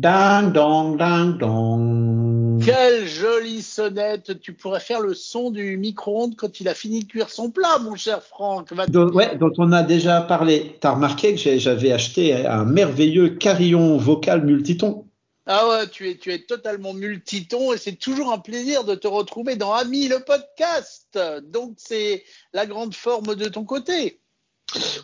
Ding 0.00 0.52
dong, 0.52 0.96
ding 0.96 1.38
dong. 1.38 2.62
Quelle 2.64 3.08
jolie 3.08 3.62
sonnette 3.62 4.40
Tu 4.40 4.52
pourrais 4.52 4.78
faire 4.78 5.00
le 5.00 5.12
son 5.12 5.50
du 5.50 5.76
micro-ondes 5.76 6.36
quand 6.36 6.60
il 6.60 6.68
a 6.68 6.74
fini 6.74 7.00
de 7.00 7.06
cuire 7.06 7.30
son 7.30 7.50
plat, 7.50 7.80
mon 7.80 7.96
cher 7.96 8.22
Franck. 8.22 8.72
Donc, 8.90 9.12
ouais, 9.16 9.36
dont 9.36 9.52
on 9.58 9.72
a 9.72 9.82
déjà 9.82 10.20
parlé. 10.20 10.76
T'as 10.80 10.92
remarqué 10.92 11.34
que 11.34 11.58
j'avais 11.58 11.90
acheté 11.90 12.46
un 12.46 12.64
merveilleux 12.64 13.30
carillon 13.30 13.96
vocal 13.96 14.44
multiton. 14.44 15.04
Ah 15.46 15.68
ouais, 15.68 15.88
tu 15.88 16.08
es, 16.08 16.16
tu 16.16 16.32
es 16.32 16.38
totalement 16.38 16.94
multiton 16.94 17.72
et 17.72 17.76
c'est 17.76 17.96
toujours 17.96 18.32
un 18.32 18.38
plaisir 18.38 18.84
de 18.84 18.94
te 18.94 19.08
retrouver 19.08 19.56
dans 19.56 19.72
Ami 19.72 20.06
le 20.06 20.20
podcast. 20.20 21.18
Donc 21.42 21.72
c'est 21.76 22.22
la 22.52 22.66
grande 22.66 22.94
forme 22.94 23.34
de 23.34 23.48
ton 23.48 23.64
côté. 23.64 24.20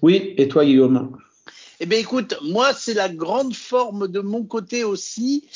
Oui, 0.03 0.35
et 0.37 0.47
toi, 0.47 0.65
Guillaume? 0.65 1.17
Eh 1.80 1.86
bien 1.86 1.98
écoute, 1.98 2.34
moi 2.43 2.72
c'est 2.72 2.95
la 2.95 3.09
grande 3.09 3.54
forme 3.54 4.09
de 4.09 4.20
mon 4.20 4.45
côté 4.45 4.84
aussi 4.84 5.48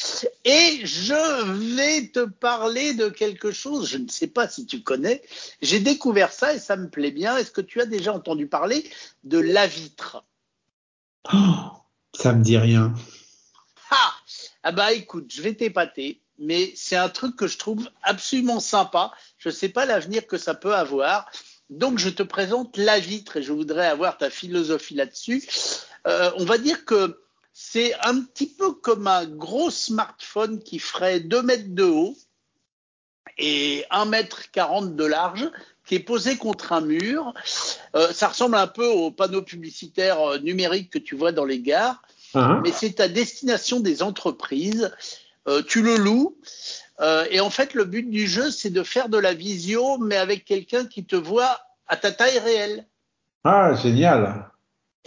et 0.45 0.81
je 0.85 1.75
vais 1.77 2.09
te 2.09 2.25
parler 2.25 2.95
de 2.95 3.09
quelque 3.09 3.53
chose, 3.53 3.89
je 3.89 3.99
ne 3.99 4.09
sais 4.09 4.27
pas 4.27 4.49
si 4.49 4.67
tu 4.67 4.83
connais, 4.83 5.23
j'ai 5.63 5.81
découvert 5.81 6.33
ça 6.33 6.55
et 6.55 6.59
ça 6.59 6.77
me 6.77 6.89
plaît 6.89 7.13
bien. 7.13 7.37
Est-ce 7.37 7.53
que 7.53 7.61
tu 7.61 7.81
as 7.81 7.87
déjà 7.87 8.13
entendu 8.13 8.47
parler 8.47 8.85
de 9.25 9.39
la 9.39 9.67
vitre? 9.67 10.25
Oh, 11.33 11.37
Ça 12.15 12.33
me 12.33 12.43
dit 12.43 12.59
rien. 12.59 12.93
Ah, 13.91 14.13
ah 14.65 14.73
bah 14.73 14.93
écoute, 14.93 15.33
je 15.33 15.41
vais 15.41 15.55
t'épater, 15.55 16.21
mais 16.39 16.73
c'est 16.75 16.97
un 16.97 17.09
truc 17.09 17.37
que 17.37 17.47
je 17.47 17.59
trouve 17.59 17.89
absolument 18.03 18.61
sympa. 18.61 19.13
Je 19.39 19.51
ne 19.51 19.55
sais 19.55 19.69
pas 19.69 19.87
l'avenir 19.87 20.27
que 20.27 20.37
ça 20.39 20.55
peut 20.55 20.75
avoir. 20.75 21.31
Donc 21.71 21.99
je 21.99 22.09
te 22.09 22.23
présente 22.23 22.77
la 22.77 22.99
vitre 22.99 23.37
et 23.37 23.43
je 23.43 23.53
voudrais 23.53 23.87
avoir 23.87 24.17
ta 24.17 24.31
philosophie 24.31 24.95
là-dessus. 24.95 25.43
Euh, 26.07 26.31
on 26.37 26.45
va 26.45 26.59
dire 26.59 26.85
que 26.85 27.21
c'est 27.53 27.95
un 28.03 28.21
petit 28.21 28.47
peu 28.47 28.73
comme 28.73 29.07
un 29.07 29.27
gros 29.27 29.71
smartphone 29.71 30.63
qui 30.63 30.79
ferait 30.79 31.21
2 31.21 31.43
mètres 31.43 31.75
de 31.75 31.85
haut 31.85 32.17
et 33.37 33.85
1 33.91 34.05
mètre 34.07 34.51
40 34.51 34.97
de 34.97 35.05
large, 35.05 35.51
qui 35.87 35.97
est 35.97 36.01
posé 36.01 36.37
contre 36.37 36.73
un 36.73 36.81
mur. 36.81 37.35
Euh, 37.97 38.13
ça 38.13 38.29
ressemble 38.29 38.57
un 38.57 38.67
peu 38.67 38.87
aux 38.87 39.11
panneaux 39.11 39.43
publicitaires 39.43 40.21
euh, 40.21 40.39
numériques 40.39 40.91
que 40.91 40.99
tu 40.99 41.17
vois 41.17 41.33
dans 41.33 41.45
les 41.45 41.61
gares 41.61 42.03
Hein 42.35 42.61
mais 42.63 42.73
c'est 42.73 43.01
à 43.01 43.09
destination 43.09 43.81
des 43.81 44.03
entreprises. 44.03 44.93
Euh, 45.49 45.63
tu 45.63 45.83
le 45.83 45.97
loues. 45.97 46.37
Euh, 47.01 47.27
et 47.31 47.41
en 47.41 47.51
fait, 47.51 47.75
le 47.75 47.85
but 47.85 48.09
du 48.09 48.27
jeu, 48.27 48.51
c'est 48.51 48.71
de 48.71 48.83
faire 48.83 49.09
de 49.09 49.19
la 49.19 49.33
visio, 49.33 49.99
mais 49.99 50.17
avec 50.17 50.45
quelqu'un 50.45 50.85
qui 50.85 51.05
te 51.05 51.17
voit 51.17 51.61
à 51.87 51.97
ta 51.97 52.13
taille 52.13 52.39
réelle. 52.39 52.87
Ah, 53.45 53.75
génial. 53.75 54.51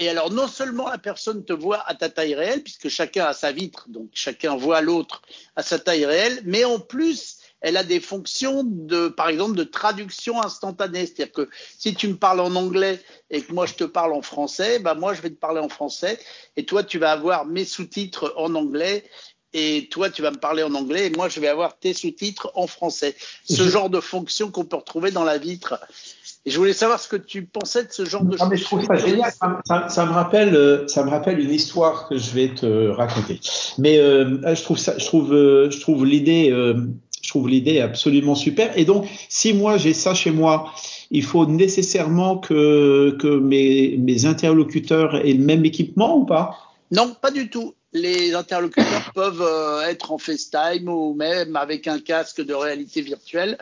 Et 0.02 0.10
alors, 0.10 0.32
non 0.32 0.48
seulement 0.48 0.90
la 0.90 0.98
personne 0.98 1.46
te 1.46 1.54
voit 1.54 1.88
à 1.88 1.94
ta 1.94 2.10
taille 2.10 2.34
réelle, 2.34 2.64
puisque 2.64 2.90
chacun 2.90 3.26
a 3.26 3.34
sa 3.34 3.52
vitre, 3.52 3.86
donc 3.88 4.10
chacun 4.16 4.58
voit 4.58 4.82
l'autre 4.82 5.22
à 5.56 5.62
sa 5.62 5.78
taille 5.78 6.06
réelle, 6.06 6.42
mais 6.44 6.64
en 6.64 6.80
plus, 6.80 7.38
elle 7.62 7.78
a 7.78 7.84
des 7.84 8.00
fonctions 8.00 8.64
de, 8.66 9.10
par 9.10 9.30
exemple, 9.30 9.56
de 9.56 9.64
traduction 9.64 10.42
instantanée. 10.42 11.06
C'est-à-dire 11.06 11.32
que 11.32 11.50
si 11.78 11.94
tu 11.94 12.08
me 12.08 12.16
parles 12.16 12.40
en 12.40 12.56
anglais 12.56 13.00
et 13.30 13.44
que 13.44 13.54
moi 13.54 13.68
je 13.68 13.76
te 13.76 13.84
parle 13.84 14.14
en 14.14 14.24
français, 14.24 14.80
bah 14.80 14.96
moi 14.96 15.14
je 15.14 15.22
vais 15.22 15.30
te 15.30 15.36
parler 15.36 15.60
en 15.60 15.70
français 15.70 16.18
et 16.58 16.66
toi 16.66 16.84
tu 16.84 16.98
vas 16.98 17.12
avoir 17.12 17.46
mes 17.46 17.64
sous-titres 17.64 18.34
en 18.38 18.56
anglais 18.56 19.08
et 19.54 19.88
toi 19.92 20.10
tu 20.10 20.24
vas 20.24 20.32
me 20.32 20.40
parler 20.40 20.64
en 20.64 20.74
anglais 20.74 21.08
et 21.08 21.10
moi 21.12 21.30
je 21.30 21.40
vais 21.40 21.48
avoir 21.48 21.78
tes 21.78 21.94
sous-titres 21.94 22.52
en 22.56 22.66
français. 22.66 23.16
Ce 23.48 23.70
genre 23.70 23.92
de 23.92 24.00
fonction 24.00 24.50
qu'on 24.50 24.66
peut 24.66 24.78
retrouver 24.78 25.12
dans 25.12 25.24
la 25.24 25.38
vitre. 25.38 25.80
Et 26.46 26.50
je 26.50 26.58
voulais 26.58 26.74
savoir 26.74 27.00
ce 27.00 27.08
que 27.08 27.18
tu 27.18 27.46
pensais 27.46 27.84
de 27.84 27.92
ce 27.92 28.04
genre 28.04 28.24
de 28.24 28.36
Ah, 28.40 28.48
mais 28.50 28.58
choses. 28.58 28.60
je 28.60 28.66
trouve 28.66 28.86
ça 28.86 28.96
génial. 28.96 29.32
Ça, 29.32 29.62
ça- 29.66 29.90
ça 29.90 30.06
me 30.08 30.12
rappelle, 30.12 30.56
euh, 30.56 30.88
ça 30.88 31.04
me 31.04 31.10
rappelle 31.12 31.40
une 31.40 31.52
histoire 31.52 32.08
que 32.10 32.18
je 32.18 32.32
vais 32.32 32.50
te 32.50 32.88
raconter. 32.90 33.40
Mais 33.78 34.00
euh, 34.00 34.56
je 34.56 34.62
trouve 34.64 34.78
ça, 34.80 34.96
je 34.98 35.06
trouve, 35.06 35.34
euh, 35.34 35.70
je 35.70 35.80
trouve 35.80 36.04
l'idée, 36.06 36.50
euh, 36.52 36.74
je 37.22 37.30
trouve 37.30 37.48
l'idée 37.48 37.80
absolument 37.80 38.34
super. 38.34 38.76
Et 38.76 38.86
donc, 38.86 39.08
si 39.30 39.54
moi 39.54 39.78
j'ai 39.78 39.94
ça 39.94 40.16
chez 40.16 40.32
moi, 40.32 40.74
il 41.12 41.24
faut 41.24 41.46
nécessairement 41.46 42.38
que 42.40 43.16
que 43.20 43.28
mes 43.38 43.98
mes 43.98 44.26
interlocuteurs 44.26 45.16
aient 45.18 45.34
le 45.34 45.46
même 45.46 45.64
équipement 45.64 46.18
ou 46.18 46.26
pas? 46.26 46.58
Non, 46.90 47.16
pas 47.22 47.30
du 47.32 47.50
tout. 47.52 47.76
Les 47.94 48.34
interlocuteurs 48.36 49.12
peuvent 49.14 49.42
euh, 49.42 49.82
être 49.82 50.12
en 50.12 50.18
FaceTime 50.18 50.88
ou 50.90 51.14
même 51.14 51.56
avec 51.58 51.88
un 51.88 52.00
casque 52.00 52.42
de 52.42 52.54
réalité 52.54 53.02
virtuelle. 53.02 53.58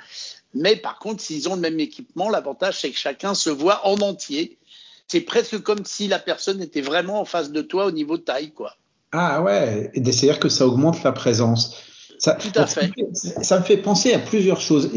Mais 0.53 0.75
par 0.75 0.97
contre, 0.99 1.21
s'ils 1.21 1.47
ont 1.49 1.55
le 1.55 1.61
même 1.61 1.79
équipement, 1.79 2.29
l'avantage, 2.29 2.79
c'est 2.81 2.89
que 2.91 2.97
chacun 2.97 3.33
se 3.33 3.49
voit 3.49 3.85
en 3.87 3.95
entier. 3.99 4.57
C'est 5.07 5.21
presque 5.21 5.59
comme 5.61 5.85
si 5.85 6.07
la 6.07 6.19
personne 6.19 6.61
était 6.61 6.81
vraiment 6.81 7.19
en 7.21 7.25
face 7.25 7.51
de 7.51 7.61
toi 7.61 7.85
au 7.85 7.91
niveau 7.91 8.17
taille, 8.17 8.51
quoi. 8.51 8.75
Ah 9.11 9.41
ouais, 9.41 9.89
et 9.93 10.03
c'est-à-dire 10.11 10.39
que 10.39 10.49
ça 10.49 10.67
augmente 10.67 11.03
la 11.03 11.11
présence. 11.11 11.75
Ça, 12.19 12.33
Tout 12.35 12.51
à 12.55 12.67
fait. 12.67 12.87
me 12.87 12.93
fait- 13.15 13.43
Ça 13.43 13.59
me 13.59 13.63
fait 13.63 13.77
penser 13.77 14.13
à 14.13 14.19
plusieurs 14.19 14.59
choses. 14.61 14.89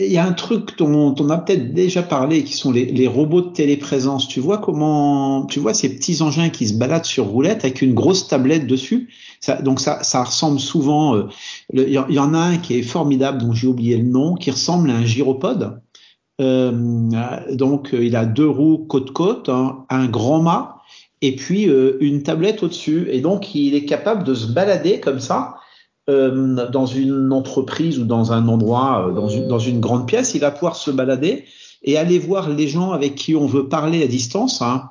Il 0.00 0.12
y 0.12 0.18
a- 0.18 0.24
un 0.24 0.32
truc 0.32 0.78
dont 0.78 1.14
on 1.18 1.30
a 1.30 1.38
peut-être 1.38 1.74
déjà 1.74 2.02
parlé, 2.02 2.44
qui 2.44 2.52
sont 2.54 2.70
les, 2.72 3.06
robots 3.08 3.40
de 3.42 3.50
téléprésence. 3.52 4.28
Tu 4.28 4.40
vois 4.40 4.58
comment, 4.58 5.46
tu 5.46 5.58
vois 5.60 5.74
ces 5.74 5.88
petits 5.96 6.22
engins 6.22 6.50
qui 6.50 6.68
se 6.68 6.74
baladent 6.74 7.04
sur 7.04 7.26
roulette 7.26 7.64
avec 7.64 7.82
une 7.82 7.94
grosse 7.94 8.28
tablette 8.28 8.66
dessus? 8.66 9.08
Ça, 9.40 9.60
donc 9.60 9.80
ça, 9.80 10.02
ça 10.02 10.22
ressemble 10.24 10.60
souvent. 10.60 11.16
euh, 11.16 11.26
Il 11.72 11.88
y, 11.90 11.98
en- 11.98 12.34
a 12.34 12.38
un 12.38 12.58
qui 12.58 12.74
est 12.78 12.82
formidable, 12.82 13.38
dont 13.38 13.52
j'ai 13.52 13.66
oublié 13.66 13.96
le 13.96 14.04
nom, 14.08 14.34
qui 14.34 14.50
ressemble 14.50 14.90
à 14.90 14.94
un 14.94 15.04
gyropode. 15.04 15.80
Euh, 16.40 16.70
donc 17.52 17.92
euh, 17.94 18.04
il 18.04 18.14
a 18.14 18.24
deux 18.24 18.48
roues 18.48 18.78
côte-côte, 18.88 19.48
un, 19.48 19.84
un 19.90 20.06
grand 20.06 20.40
mât 20.40 20.76
et 21.20 21.34
puis 21.34 21.68
euh, 21.68 21.96
une 22.00 22.22
tablette 22.22 22.62
au-dessus. 22.62 23.08
Et 23.10 23.20
donc, 23.20 23.54
il 23.54 23.74
est 23.74 23.84
capable 23.84 24.22
de 24.24 24.34
se 24.34 24.46
balader 24.52 25.00
comme 25.00 25.18
ça 25.20 25.56
euh, 26.08 26.66
dans 26.70 26.86
une 26.86 27.34
entreprise 27.34 27.98
ou 27.98 28.04
dans 28.04 28.32
un 28.32 28.48
endroit, 28.48 29.08
euh, 29.08 29.12
dans, 29.12 29.58
une, 29.58 29.78
grande 29.78 30.06
pièce. 30.06 30.34
Il 30.34 30.40
va 30.40 30.50
pouvoir 30.50 30.74
se 30.74 30.90
balader 30.90 31.44
et 31.82 31.98
aller 31.98 32.18
voir 32.18 32.48
les 32.48 32.66
gens 32.66 32.92
avec 32.92 33.14
qui 33.14 33.36
on 33.36 33.46
veut 33.46 33.68
parler 33.68 34.02
à 34.02 34.06
distance, 34.06 34.62
hein, 34.62 34.84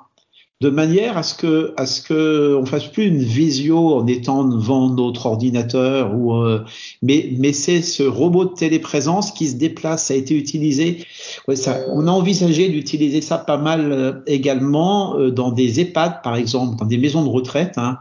de 0.61 0.69
manière 0.69 1.17
à 1.17 1.23
ce 1.23 1.33
que 1.33 1.73
à 1.75 1.87
ce 1.87 2.03
que 2.03 2.55
on 2.55 2.67
fasse 2.67 2.85
plus 2.85 3.05
une 3.05 3.17
visio 3.17 3.95
en 3.95 4.05
étant 4.05 4.43
devant 4.43 4.89
notre 4.89 5.25
ordinateur 5.25 6.11
euh, 6.13 6.63
mais 7.01 7.53
c'est 7.53 7.81
ce 7.81 8.03
robot 8.03 8.45
de 8.45 8.53
téléprésence 8.53 9.31
qui 9.31 9.47
se 9.47 9.55
déplace 9.55 10.05
ça 10.05 10.15
a 10.15 10.17
été 10.17 10.35
utilisé 10.35 11.05
on 11.47 12.07
a 12.07 12.11
envisagé 12.11 12.69
d'utiliser 12.69 13.21
ça 13.21 13.37
pas 13.37 13.57
mal 13.57 14.23
également 14.25 15.15
dans 15.29 15.51
des 15.51 15.79
EHPAD 15.79 16.23
par 16.23 16.35
exemple 16.35 16.75
dans 16.77 16.85
des 16.85 16.97
maisons 16.97 17.23
de 17.23 17.29
retraite 17.29 17.73
hein, 17.77 17.99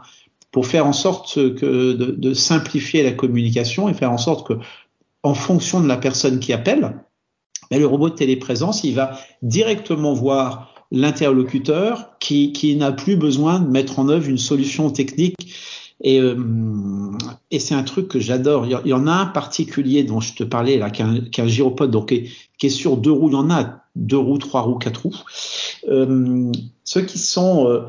pour 0.57 0.65
faire 0.65 0.87
en 0.87 0.93
sorte 0.93 1.35
que 1.35 1.93
de, 1.93 2.33
simplifier 2.33 3.03
la 3.03 3.11
communication 3.11 3.89
et 3.89 3.93
faire 3.93 4.11
en 4.11 4.17
sorte 4.17 4.47
que 4.47 4.53
en 5.21 5.35
fonction 5.35 5.81
de 5.81 5.87
la 5.87 5.97
personne 5.97 6.39
qui 6.39 6.51
appelle 6.51 6.95
mais 7.69 7.77
le 7.77 7.85
robot 7.85 8.09
de 8.09 8.15
téléprésence 8.15 8.83
il 8.83 8.95
va 8.95 9.19
directement 9.43 10.15
voir 10.15 10.73
l'interlocuteur 10.89 12.17
qui, 12.17 12.75
n'a 12.75 12.91
plus 12.91 13.17
besoin 13.17 13.59
de 13.59 13.69
mettre 13.69 13.99
en 13.99 14.09
œuvre 14.09 14.27
une 14.27 14.39
solution 14.39 14.89
technique. 14.89 15.35
Et, 16.01 16.19
euh, 16.19 16.35
c'est 17.59 17.75
un 17.75 17.83
truc 17.83 18.07
que 18.07 18.19
j'adore. 18.19 18.65
Il, 18.65 18.89
y 18.89 18.93
en 18.93 19.05
a 19.05 19.11
un 19.11 19.25
particulier 19.27 20.03
dont 20.03 20.21
je 20.21 20.33
te 20.33 20.43
parlais 20.43 20.77
là, 20.77 20.89
qui 20.89 21.03
est 21.03 21.39
un, 21.39 21.47
gyropode, 21.47 21.91
donc 21.91 22.09
qui 22.09 22.15
est, 22.15 22.29
qui 22.57 22.65
est, 22.65 22.71
sur 22.71 22.97
deux 22.97 23.11
roues. 23.11 23.29
Il 23.29 23.33
y 23.33 23.35
en 23.35 23.51
a 23.51 23.83
deux 23.95 24.17
roues, 24.17 24.39
trois 24.39 24.61
roues, 24.61 24.79
quatre 24.79 25.03
roues. 25.03 25.17
Euh, 25.87 26.51
ceux 26.83 27.01
qui 27.01 27.19
sont 27.19 27.67
euh, 27.67 27.81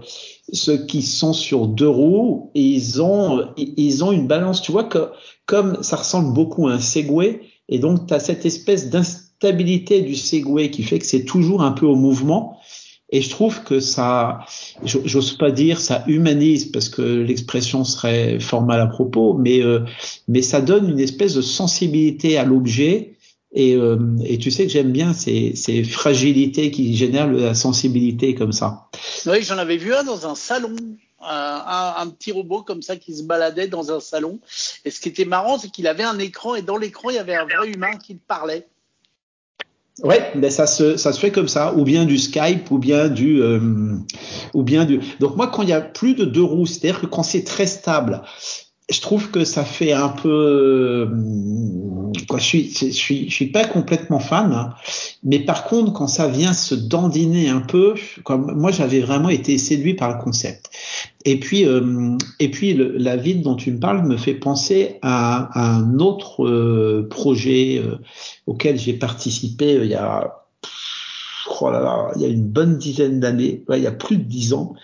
ceux 0.53 0.87
qui 0.87 1.03
sont 1.03 1.33
sur 1.33 1.67
deux 1.67 1.89
roues, 1.89 2.51
ils 2.55 3.03
ont 3.03 3.49
ils 3.57 4.05
ont 4.05 4.13
une 4.13 4.27
balance. 4.27 4.63
Tu 4.63 4.73
vois 4.73 4.85
que 4.85 5.11
comme 5.47 5.83
ça 5.83 5.97
ressemble 5.97 6.33
beaucoup 6.33 6.69
à 6.69 6.73
un 6.73 6.81
Segway, 6.81 7.41
et 7.69 7.79
donc 7.79 8.07
tu 8.07 8.15
as 8.15 8.21
cette 8.21 8.47
espèce 8.47 8.91
d'instabilité 8.91 10.01
du 10.01 10.15
Segway 10.15 10.71
qui 10.71 10.83
fait 10.83 10.99
que 10.99 11.07
c'est 11.07 11.25
toujours 11.25 11.63
un 11.63 11.73
peu 11.73 11.87
au 11.87 11.97
mouvement. 11.97 12.59
Et 13.11 13.23
je 13.23 13.31
trouve 13.31 13.63
que 13.65 13.81
ça, 13.81 14.41
j'ose 14.85 15.39
pas 15.39 15.51
dire 15.51 15.81
ça 15.81 16.05
humanise 16.07 16.67
parce 16.67 16.91
que 16.91 17.01
l'expression 17.01 17.83
serait 17.83 18.39
fort 18.39 18.63
mal 18.63 18.81
à 18.83 18.87
propos, 18.87 19.33
mais 19.33 19.63
euh, 19.63 19.81
mais 20.29 20.43
ça 20.43 20.61
donne 20.61 20.91
une 20.91 21.01
espèce 21.01 21.35
de 21.35 21.41
sensibilité 21.41 22.37
à 22.37 22.45
l'objet. 22.45 23.17
Et, 23.53 23.75
euh, 23.75 23.99
et 24.25 24.39
tu 24.39 24.51
sais 24.51 24.65
que 24.65 24.73
j'aime 24.73 24.93
bien 24.93 25.15
ces, 25.15 25.55
ces 25.55 25.83
fragilités 25.83 26.71
qui 26.71 26.95
génèrent 26.95 27.33
la 27.33 27.55
sensibilité 27.55 28.35
comme 28.35 28.53
ça. 28.53 28.89
Oui, 29.27 29.43
j'en 29.43 29.59
avais 29.59 29.79
vu 29.79 29.95
un 29.95 30.05
dans 30.05 30.27
un 30.27 30.35
salon, 30.35 30.77
un, 31.21 32.07
petit 32.09 32.33
robot 32.33 32.63
comme 32.63 32.83
ça 32.83 32.97
qui 32.97 33.17
se 33.17 33.23
baladait 33.23 33.69
dans 33.69 33.91
un 33.91 34.01
salon. 34.01 34.39
Et 34.85 34.91
ce 34.91 35.01
qui 35.01 35.09
était 35.09 35.25
marrant, 35.25 35.59
c'est 35.59 35.71
qu'il 35.71 35.87
avait 35.87 36.05
un 36.05 36.19
écran 36.19 36.55
et 36.55 36.63
dans 36.63 36.77
l'écran, 36.77 37.11
il 37.11 37.17
y 37.17 37.19
avait 37.19 37.35
un 37.35 37.45
vrai 37.45 37.69
humain 37.69 37.97
qui 37.97 38.15
parlait. 38.15 38.67
Ouais, 40.05 40.31
ben 40.37 40.49
ça 40.49 40.69
se 40.69 40.97
ça 40.97 41.13
se 41.13 41.19
fait 41.19 41.33
comme 41.33 41.49
ça, 41.49 41.75
ou 41.75 41.83
bien 41.83 42.05
du 42.05 42.19
Skype, 42.19 42.71
ou 42.71 42.79
bien 42.79 43.09
du 43.09 43.43
euh, 43.43 43.97
ou 44.55 44.63
bien 44.63 44.85
du. 44.85 45.01
Donc 45.19 45.37
moi, 45.37 45.49
quand 45.49 45.63
il 45.63 45.71
y 45.71 45.73
a 45.73 45.81
plus 45.81 46.15
de 46.15 46.25
deux 46.25 46.43
roues, 46.45 46.67
c'est-à-dire 46.67 47.01
que 47.01 47.07
quand 47.07 47.25
c'est 47.25 47.43
très 47.43 47.67
stable, 47.67 48.23
je 48.91 49.01
trouve 49.01 49.31
que 49.31 49.45
ça 49.45 49.65
fait 49.65 49.93
un 49.93 50.09
peu 50.09 51.11
quoi 52.29 52.39
je 52.39 52.45
suis 52.45 52.71
je 52.71 52.87
suis 52.91 53.29
je 53.29 53.35
suis 53.35 53.51
pas 53.51 53.65
complètement 53.65 54.19
fan 54.19 54.53
hein. 54.53 54.75
mais 55.23 55.41
par 55.41 55.65
contre 55.65 55.93
quand 55.93 56.09
ça 56.09 56.29
vient 56.29 56.53
se 56.53 56.75
dandiner 56.75 57.49
un 57.49 57.61
peu 57.61 57.95
comme 58.25 58.53
moi 58.55 58.71
j'avais 58.71 59.01
vraiment 59.01 59.29
été 59.29 59.59
séduit 59.59 59.95
par 59.95 60.17
le 60.17 60.23
concept 60.23 60.71
et 61.25 61.39
puis 61.39 61.67
euh, 61.67 62.17
et 62.41 62.51
puis 62.51 62.75
la 62.75 63.17
ville 63.17 63.43
dont 63.43 63.57
tu 63.57 63.73
me 63.73 63.79
parles 63.79 64.07
me 64.07 64.17
fait 64.17 64.35
penser 64.35 64.99
à, 65.03 65.51
à 65.53 65.77
un 65.77 65.99
autre 65.99 66.47
euh, 66.47 67.07
projet 67.11 67.83
euh, 67.85 67.97
auquel 68.47 68.79
j'ai 68.79 68.95
participé 68.95 69.79
il 69.83 69.89
y 69.89 69.95
a 69.95 70.35
oh 71.61 71.71
là 71.71 71.81
là, 71.81 72.11
il 72.17 72.23
y 72.23 72.25
a 72.25 72.29
une 72.29 72.47
bonne 72.47 72.79
dizaine 72.79 73.21
d'années, 73.21 73.65
il 73.71 73.83
y 73.83 73.87
a 73.87 73.93
plus 73.93 74.19
de 74.19 74.23
dix 74.23 74.53
ans, 74.53 74.75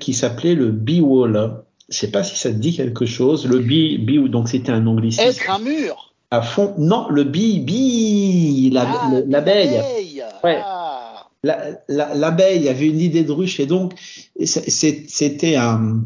qui 0.00 0.14
s'appelait 0.14 0.54
le 0.54 0.72
B-Wall 0.72 1.64
je 1.88 1.98
sais 1.98 2.10
pas 2.10 2.24
si 2.24 2.36
ça 2.36 2.50
te 2.50 2.56
dit 2.56 2.74
quelque 2.74 3.06
chose. 3.06 3.46
Le 3.46 3.58
bi, 3.58 3.98
bi 3.98 4.18
donc 4.28 4.48
c'était 4.48 4.72
un 4.72 4.86
anglicisme. 4.86 5.22
Être 5.22 5.50
un 5.50 5.58
mur? 5.58 6.14
À 6.30 6.42
fond. 6.42 6.74
Non, 6.78 7.08
le 7.08 7.24
bi, 7.24 7.60
bi, 7.60 8.70
l'abeille. 8.70 9.28
La, 9.28 9.44
ah, 9.44 10.40
ouais. 10.44 10.58
Ah. 10.64 11.28
L'abeille 11.88 12.64
la, 12.64 12.70
avait 12.70 12.88
une 12.88 13.00
idée 13.00 13.22
de 13.22 13.30
ruche 13.30 13.60
et 13.60 13.66
donc 13.66 13.94
c'était 14.44 15.56
un. 15.56 16.04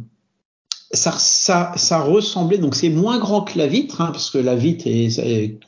Ça, 0.93 1.13
ça, 1.13 1.73
ça 1.77 2.01
ressemblait 2.01 2.59
donc 2.59 2.75
c'est 2.75 2.89
moins 2.89 3.21
grand 3.21 3.43
que 3.43 3.57
la 3.57 3.69
vitre 3.69 4.01
hein, 4.01 4.09
parce 4.11 4.29
que 4.29 4.39
la 4.39 4.57
vitre 4.57 4.89
est, 4.89 5.61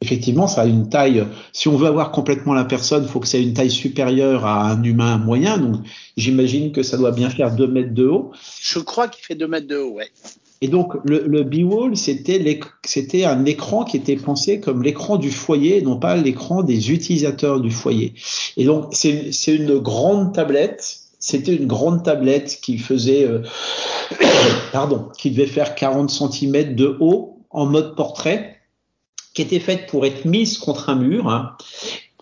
effectivement, 0.00 0.46
ça 0.46 0.62
a 0.62 0.66
une 0.66 0.88
taille. 0.88 1.26
Si 1.52 1.68
on 1.68 1.76
veut 1.76 1.86
avoir 1.86 2.10
complètement 2.10 2.54
la 2.54 2.64
personne, 2.64 3.04
il 3.04 3.08
faut 3.08 3.20
que 3.20 3.28
ça 3.28 3.38
ait 3.38 3.42
une 3.42 3.52
taille 3.52 3.70
supérieure 3.70 4.46
à 4.46 4.70
un 4.70 4.82
humain 4.82 5.18
moyen. 5.18 5.58
Donc, 5.58 5.76
j'imagine 6.16 6.72
que 6.72 6.82
ça 6.82 6.96
doit 6.96 7.12
bien 7.12 7.28
faire 7.28 7.54
2 7.54 7.66
mètres 7.66 7.94
de 7.94 8.06
haut. 8.06 8.32
Je 8.60 8.78
crois 8.78 9.08
qu'il 9.08 9.24
fait 9.24 9.34
2 9.34 9.46
mètres 9.46 9.66
de 9.66 9.76
haut, 9.76 9.92
ouais. 9.92 10.08
Et 10.62 10.68
donc, 10.68 10.94
le, 11.04 11.26
le 11.26 11.42
B-Wall, 11.42 11.96
c'était, 11.96 13.24
un 13.24 13.44
écran 13.44 13.84
qui 13.84 13.96
était 13.96 14.16
pensé 14.16 14.60
comme 14.60 14.82
l'écran 14.82 15.16
du 15.16 15.30
foyer, 15.30 15.80
non 15.80 15.96
pas 15.96 16.16
l'écran 16.16 16.62
des 16.62 16.92
utilisateurs 16.92 17.60
du 17.60 17.70
foyer. 17.70 18.14
Et 18.56 18.64
donc, 18.64 18.88
c'est, 18.92 19.32
c'est 19.32 19.54
une 19.54 19.78
grande 19.78 20.34
tablette. 20.34 20.98
C'était 21.18 21.54
une 21.54 21.66
grande 21.66 22.02
tablette 22.02 22.60
qui 22.62 22.78
faisait, 22.78 23.26
euh, 23.26 23.42
pardon, 24.72 25.08
qui 25.16 25.30
devait 25.30 25.46
faire 25.46 25.74
40 25.74 26.10
cm 26.10 26.74
de 26.74 26.96
haut 27.00 27.38
en 27.50 27.66
mode 27.66 27.96
portrait 27.96 28.59
qui 29.34 29.42
était 29.42 29.60
faite 29.60 29.86
pour 29.88 30.06
être 30.06 30.24
mise 30.24 30.58
contre 30.58 30.88
un 30.88 30.96
mur. 30.96 31.28
Hein. 31.28 31.56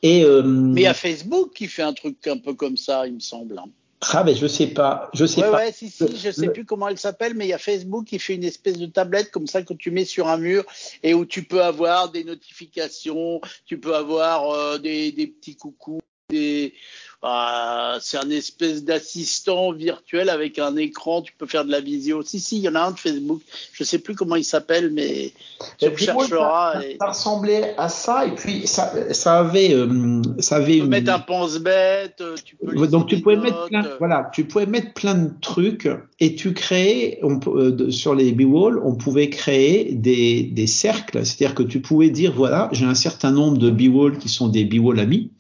Et, 0.03 0.25
euh, 0.25 0.43
Mais 0.43 0.83
il 0.83 0.85
y 0.85 0.87
a 0.87 0.95
Facebook 0.95 1.53
qui 1.55 1.67
fait 1.67 1.83
un 1.83 1.93
truc 1.93 2.27
un 2.27 2.39
peu 2.39 2.55
comme 2.55 2.77
ça, 2.77 3.07
il 3.07 3.15
me 3.15 3.21
semble. 3.21 3.59
Hein. 3.59 3.71
Ah 4.13 4.23
ben 4.23 4.35
je 4.35 4.47
sais 4.47 4.69
pas, 4.69 5.11
je 5.13 5.27
sais 5.27 5.43
ouais, 5.43 5.51
pas. 5.51 5.57
Ouais, 5.57 5.73
si 5.73 5.91
si, 5.91 6.05
je 6.17 6.31
sais 6.31 6.51
plus 6.51 6.65
comment 6.65 6.87
elle 6.87 6.99
s'appelle, 6.99 7.35
mais 7.35 7.47
il 7.47 7.49
y 7.49 7.53
a 7.53 7.59
Facebook 7.59 8.07
qui 8.07 8.21
fait 8.21 8.37
une 8.37 8.45
espèce 8.45 8.79
de 8.79 8.87
tablette 8.87 9.33
comme 9.33 9.49
ça 9.49 9.63
que 9.63 9.75
tu 9.75 9.91
mets 9.91 10.05
sur 10.05 10.29
un 10.29 10.37
mur 10.37 10.65
et 11.03 11.15
où 11.15 11.27
tu 11.27 11.43
peux 11.43 11.65
avoir 11.65 12.13
des 12.13 12.23
notifications, 12.23 13.41
tu 13.67 13.81
peux 13.81 13.97
avoir 13.97 14.51
euh, 14.51 14.79
des, 14.79 15.11
des 15.11 15.27
petits 15.27 15.57
coucous, 15.57 16.01
des 16.31 16.75
bah, 17.21 17.99
c'est 18.01 18.17
un 18.17 18.31
espèce 18.31 18.85
d'assistant 18.85 19.73
virtuel 19.73 20.31
avec 20.31 20.61
un 20.61 20.77
écran, 20.77 21.21
tu 21.21 21.33
peux 21.37 21.47
faire 21.47 21.65
de 21.65 21.71
la 21.73 21.81
visio. 21.81 22.23
Si, 22.23 22.39
si, 22.39 22.59
il 22.59 22.63
y 22.63 22.69
en 22.69 22.77
a 22.77 22.81
un 22.81 22.93
de 22.93 22.99
Facebook, 22.99 23.41
je 23.73 23.83
sais 23.83 23.99
plus 23.99 24.15
comment 24.15 24.37
il 24.37 24.45
s'appelle, 24.45 24.93
mais 24.93 25.33
tu 25.79 25.97
chercheras. 25.97 26.75
Ça, 26.75 26.81
ça, 27.01 27.07
ressemblait 27.09 27.75
à 27.77 27.89
ça, 27.89 28.25
et 28.25 28.37
puis 28.37 28.69
ça, 28.69 28.93
ça 29.13 29.41
avait, 29.41 29.75
euh, 29.75 30.23
ça 30.39 30.57
avait. 30.57 30.75
Tu 30.75 30.81
peux 30.83 30.87
mettre 30.87 31.13
un 31.13 31.19
pense-bête, 31.19 32.21
euh, 32.21 32.37
tu 32.45 32.55
peux. 32.55 32.87
Donc 32.87 33.09
tu 33.09 33.21
pouvais 33.21 33.37
mettre 33.37 33.67
plein, 33.67 33.85
voilà, 33.99 34.31
tu 34.33 34.45
pouvais 34.45 34.67
mettre 34.67 34.93
plein 34.93 35.17
de 35.17 35.33
trucs, 35.41 35.89
et 36.21 36.37
tu 36.37 36.55
créais, 36.55 37.19
on, 37.25 37.41
euh, 37.49 37.91
sur 37.91 38.15
les 38.15 38.31
B-Wall, 38.31 38.81
on 38.85 38.95
pouvait 38.95 39.29
créer 39.29 39.93
des, 39.93 40.45
des 40.45 40.67
cercles, 40.69 41.27
c'est-à-dire 41.27 41.57
que 41.57 41.65
tu 41.65 41.81
pouvais 41.81 42.11
dire, 42.11 42.33
voilà, 42.33 42.69
j'ai 42.71 42.85
un 42.85 42.95
certain 42.95 43.33
nombre 43.33 43.59
de 43.59 43.71
B-Wall 43.71 44.19
qui 44.19 44.29
sont 44.29 44.47
des 44.47 44.65
B-Wall 44.65 45.01
amis, 45.01 45.33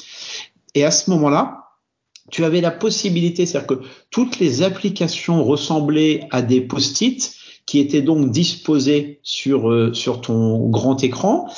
et 0.74 0.84
à 0.84 0.90
ce 0.90 1.08
moment-là, 1.10 1.67
tu 2.30 2.44
avais 2.44 2.60
la 2.60 2.70
possibilité, 2.70 3.46
c'est-à-dire 3.46 3.78
que 3.78 3.84
toutes 4.10 4.38
les 4.38 4.62
applications 4.62 5.44
ressemblaient 5.44 6.26
à 6.30 6.42
des 6.42 6.60
post-it 6.60 7.34
qui 7.66 7.78
étaient 7.78 8.02
donc 8.02 8.30
disposés 8.30 9.20
sur 9.22 9.70
euh, 9.70 9.92
sur 9.92 10.20
ton 10.20 10.68
grand 10.68 11.02
écran. 11.04 11.48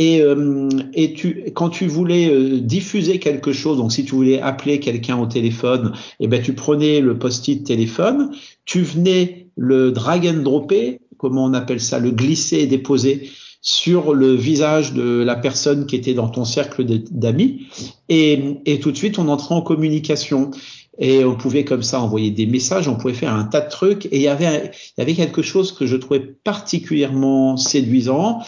Et, 0.00 0.20
euh, 0.20 0.68
et 0.92 1.12
tu, 1.14 1.44
quand 1.54 1.68
tu 1.68 1.86
voulais 1.86 2.28
euh, 2.28 2.58
diffuser 2.58 3.20
quelque 3.20 3.52
chose, 3.52 3.78
donc 3.78 3.92
si 3.92 4.04
tu 4.04 4.16
voulais 4.16 4.40
appeler 4.40 4.80
quelqu'un 4.80 5.16
au 5.16 5.26
téléphone, 5.26 5.92
eh 6.18 6.26
ben 6.26 6.42
tu 6.42 6.52
prenais 6.52 7.00
le 7.00 7.16
post-it 7.16 7.64
téléphone, 7.64 8.32
tu 8.64 8.82
venais 8.82 9.46
le 9.56 9.92
drag 9.92 10.26
and 10.26 10.42
dropper, 10.42 10.98
comment 11.16 11.44
on 11.44 11.54
appelle 11.54 11.80
ça, 11.80 12.00
le 12.00 12.10
glisser 12.10 12.58
et 12.58 12.66
déposer 12.66 13.30
sur 13.64 14.12
le 14.12 14.34
visage 14.34 14.92
de 14.92 15.22
la 15.24 15.36
personne 15.36 15.86
qui 15.86 15.96
était 15.96 16.12
dans 16.12 16.28
ton 16.28 16.44
cercle 16.44 16.84
d'amis. 16.84 17.66
Et, 18.10 18.60
tout 18.80 18.92
de 18.92 18.96
suite 18.96 19.18
on 19.18 19.26
entrait 19.28 19.54
en 19.56 19.62
communication. 19.62 20.52
Et 20.96 21.24
on 21.24 21.34
pouvait 21.34 21.64
comme 21.64 21.82
ça 21.82 22.00
envoyer 22.00 22.30
des 22.30 22.46
messages, 22.46 22.86
on 22.86 22.94
pouvait 22.94 23.14
faire 23.14 23.34
un 23.34 23.42
tas 23.42 23.62
de 23.62 23.68
trucs. 23.68 24.06
Et 24.06 24.16
il 24.16 24.22
y 24.22 24.28
avait 24.28 24.70
il 24.96 25.00
y 25.00 25.02
avait 25.02 25.14
quelque 25.14 25.42
chose 25.42 25.72
que 25.72 25.86
je 25.86 25.96
trouvais 25.96 26.20
particulièrement 26.20 27.56
séduisant 27.56 28.42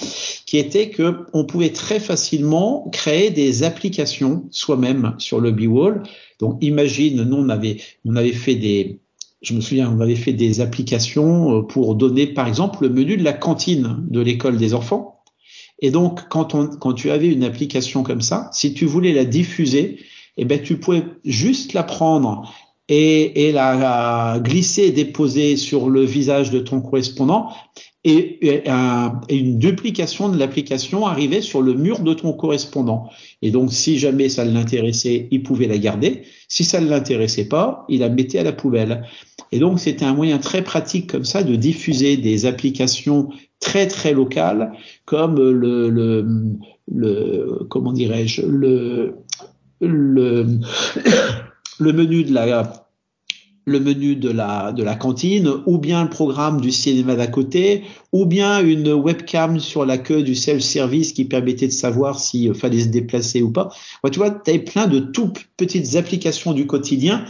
qui 0.44 0.58
était 0.58 0.90
que 0.90 1.24
on 1.32 1.44
pouvait 1.44 1.72
très 1.72 1.98
facilement 1.98 2.88
créer 2.92 3.30
des 3.30 3.64
applications 3.64 4.44
soi-même 4.52 5.14
sur 5.18 5.40
le 5.40 5.50
B-Wall. 5.50 6.04
Donc 6.38 6.58
imagine 6.60 7.24
nous 7.24 7.38
on 7.38 7.48
avait 7.48 7.78
on 8.04 8.14
avait 8.14 8.32
fait 8.32 8.54
des 8.54 9.00
je 9.46 9.54
me 9.54 9.60
souviens, 9.60 9.92
on 9.96 10.00
avait 10.00 10.16
fait 10.16 10.32
des 10.32 10.60
applications 10.60 11.58
euh, 11.58 11.62
pour 11.62 11.94
donner, 11.94 12.26
par 12.26 12.48
exemple, 12.48 12.82
le 12.82 12.88
menu 12.88 13.16
de 13.16 13.22
la 13.22 13.32
cantine 13.32 14.04
de 14.08 14.20
l'école 14.20 14.56
des 14.56 14.74
enfants. 14.74 15.22
Et 15.78 15.90
donc, 15.90 16.28
quand, 16.28 16.54
on, 16.54 16.92
tu 16.94 17.10
avais 17.10 17.28
une 17.28 17.44
application 17.44 18.02
comme 18.02 18.22
ça, 18.22 18.50
si 18.52 18.74
tu 18.74 18.86
voulais 18.86 19.12
la 19.12 19.24
diffuser, 19.24 20.00
eh 20.36 20.44
ben, 20.44 20.60
tu 20.60 20.78
pouvais 20.78 21.04
juste 21.24 21.74
la 21.74 21.84
prendre 21.84 22.52
et, 22.88 23.46
et 23.46 23.52
la, 23.52 23.76
la, 23.76 24.40
glisser 24.40 24.84
et 24.84 24.90
déposer 24.90 25.56
sur 25.56 25.90
le 25.90 26.02
visage 26.02 26.50
de 26.50 26.58
ton 26.58 26.80
correspondant 26.80 27.50
un, 28.06 29.20
et 29.28 29.36
une 29.36 29.58
duplication 29.58 30.28
de 30.28 30.38
l'application 30.38 31.06
arrivait 31.06 31.40
sur 31.40 31.60
le 31.60 31.74
mur 31.74 32.00
de 32.00 32.14
ton 32.14 32.32
correspondant. 32.32 33.10
Et 33.42 33.50
donc, 33.50 33.72
si 33.72 33.98
jamais 33.98 34.28
ça 34.28 34.44
l'intéressait, 34.44 35.28
il 35.30 35.42
pouvait 35.42 35.66
la 35.66 35.78
garder. 35.78 36.22
Si 36.48 36.64
ça 36.64 36.80
ne 36.80 36.88
l'intéressait 36.88 37.48
pas, 37.48 37.84
il 37.88 38.00
la 38.00 38.08
mettait 38.08 38.38
à 38.38 38.44
la 38.44 38.52
poubelle. 38.52 39.02
Et 39.50 39.58
donc, 39.58 39.80
c'était 39.80 40.04
un 40.04 40.14
moyen 40.14 40.38
très 40.38 40.62
pratique 40.62 41.10
comme 41.10 41.24
ça 41.24 41.42
de 41.42 41.56
diffuser 41.56 42.16
des 42.16 42.46
applications 42.46 43.28
très 43.60 43.88
très 43.88 44.12
locales, 44.12 44.72
comme 45.04 45.36
le, 45.36 45.88
le, 45.88 46.26
le 46.92 47.66
comment 47.68 47.92
dirais-je, 47.92 48.42
le, 48.42 49.16
le, 49.80 50.46
le 51.80 51.92
menu 51.92 52.24
de 52.24 52.32
la 52.32 52.85
le 53.66 53.80
menu 53.80 54.14
de 54.14 54.30
la, 54.30 54.72
de 54.72 54.84
la 54.84 54.94
cantine, 54.94 55.50
ou 55.66 55.78
bien 55.78 56.04
le 56.04 56.08
programme 56.08 56.60
du 56.60 56.70
cinéma 56.70 57.16
d'à 57.16 57.26
côté, 57.26 57.82
ou 58.12 58.24
bien 58.24 58.60
une 58.60 58.92
webcam 58.92 59.58
sur 59.58 59.84
la 59.84 59.98
queue 59.98 60.22
du 60.22 60.36
self-service 60.36 61.12
qui 61.12 61.24
permettait 61.24 61.66
de 61.66 61.72
savoir 61.72 62.20
s'il 62.20 62.54
fallait 62.54 62.84
se 62.84 62.88
déplacer 62.88 63.42
ou 63.42 63.50
pas. 63.50 63.70
Tu 64.10 64.18
vois, 64.20 64.30
tu 64.30 64.50
avais 64.50 64.60
plein 64.60 64.86
de 64.86 65.00
toutes 65.00 65.46
petites 65.56 65.96
applications 65.96 66.52
du 66.52 66.68
quotidien 66.68 67.24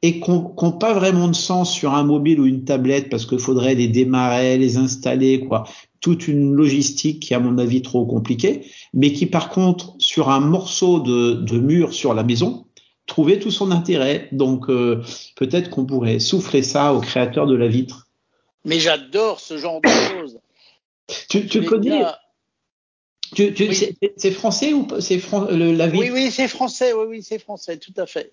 et 0.00 0.20
qui 0.20 0.30
n'ont 0.30 0.72
pas 0.72 0.94
vraiment 0.94 1.28
de 1.28 1.34
sens 1.34 1.70
sur 1.70 1.92
un 1.92 2.04
mobile 2.04 2.40
ou 2.40 2.46
une 2.46 2.64
tablette 2.64 3.10
parce 3.10 3.26
qu'il 3.26 3.38
faudrait 3.38 3.74
les 3.74 3.88
démarrer, 3.88 4.56
les 4.56 4.78
installer, 4.78 5.40
quoi. 5.40 5.64
Toute 6.00 6.28
une 6.28 6.54
logistique 6.54 7.20
qui 7.20 7.34
à 7.34 7.40
mon 7.40 7.58
avis 7.58 7.82
trop 7.82 8.06
compliquée, 8.06 8.64
mais 8.94 9.12
qui 9.12 9.26
par 9.26 9.50
contre 9.50 9.96
sur 9.98 10.30
un 10.30 10.38
morceau 10.38 11.00
de, 11.00 11.34
de 11.34 11.58
mur 11.58 11.92
sur 11.92 12.14
la 12.14 12.22
maison, 12.22 12.67
trouver 13.08 13.40
tout 13.40 13.50
son 13.50 13.72
intérêt. 13.72 14.28
Donc 14.30 14.70
euh, 14.70 15.02
peut-être 15.34 15.70
qu'on 15.70 15.84
pourrait 15.84 16.20
souffler 16.20 16.62
ça 16.62 16.94
au 16.94 17.00
créateur 17.00 17.48
de 17.48 17.56
la 17.56 17.66
vitre. 17.66 18.06
Mais 18.64 18.78
j'adore 18.78 19.40
ce 19.40 19.58
genre 19.58 19.80
de 19.80 19.88
choses. 20.10 20.38
tu, 21.28 21.48
tu 21.48 21.64
connais 21.64 22.04
tu, 23.34 23.52
tu, 23.52 23.68
oui. 23.68 23.98
C'est 24.16 24.30
français 24.30 24.72
ou 24.72 24.86
c'est 25.00 25.18
fran 25.18 25.46
la 25.50 25.86
vitre? 25.86 26.04
Oui, 26.04 26.10
oui, 26.10 26.30
c'est 26.30 26.48
français. 26.48 26.92
Oui, 26.92 27.06
oui, 27.08 27.22
c'est 27.22 27.38
français, 27.38 27.76
tout 27.76 27.92
à 27.96 28.06
fait. 28.06 28.32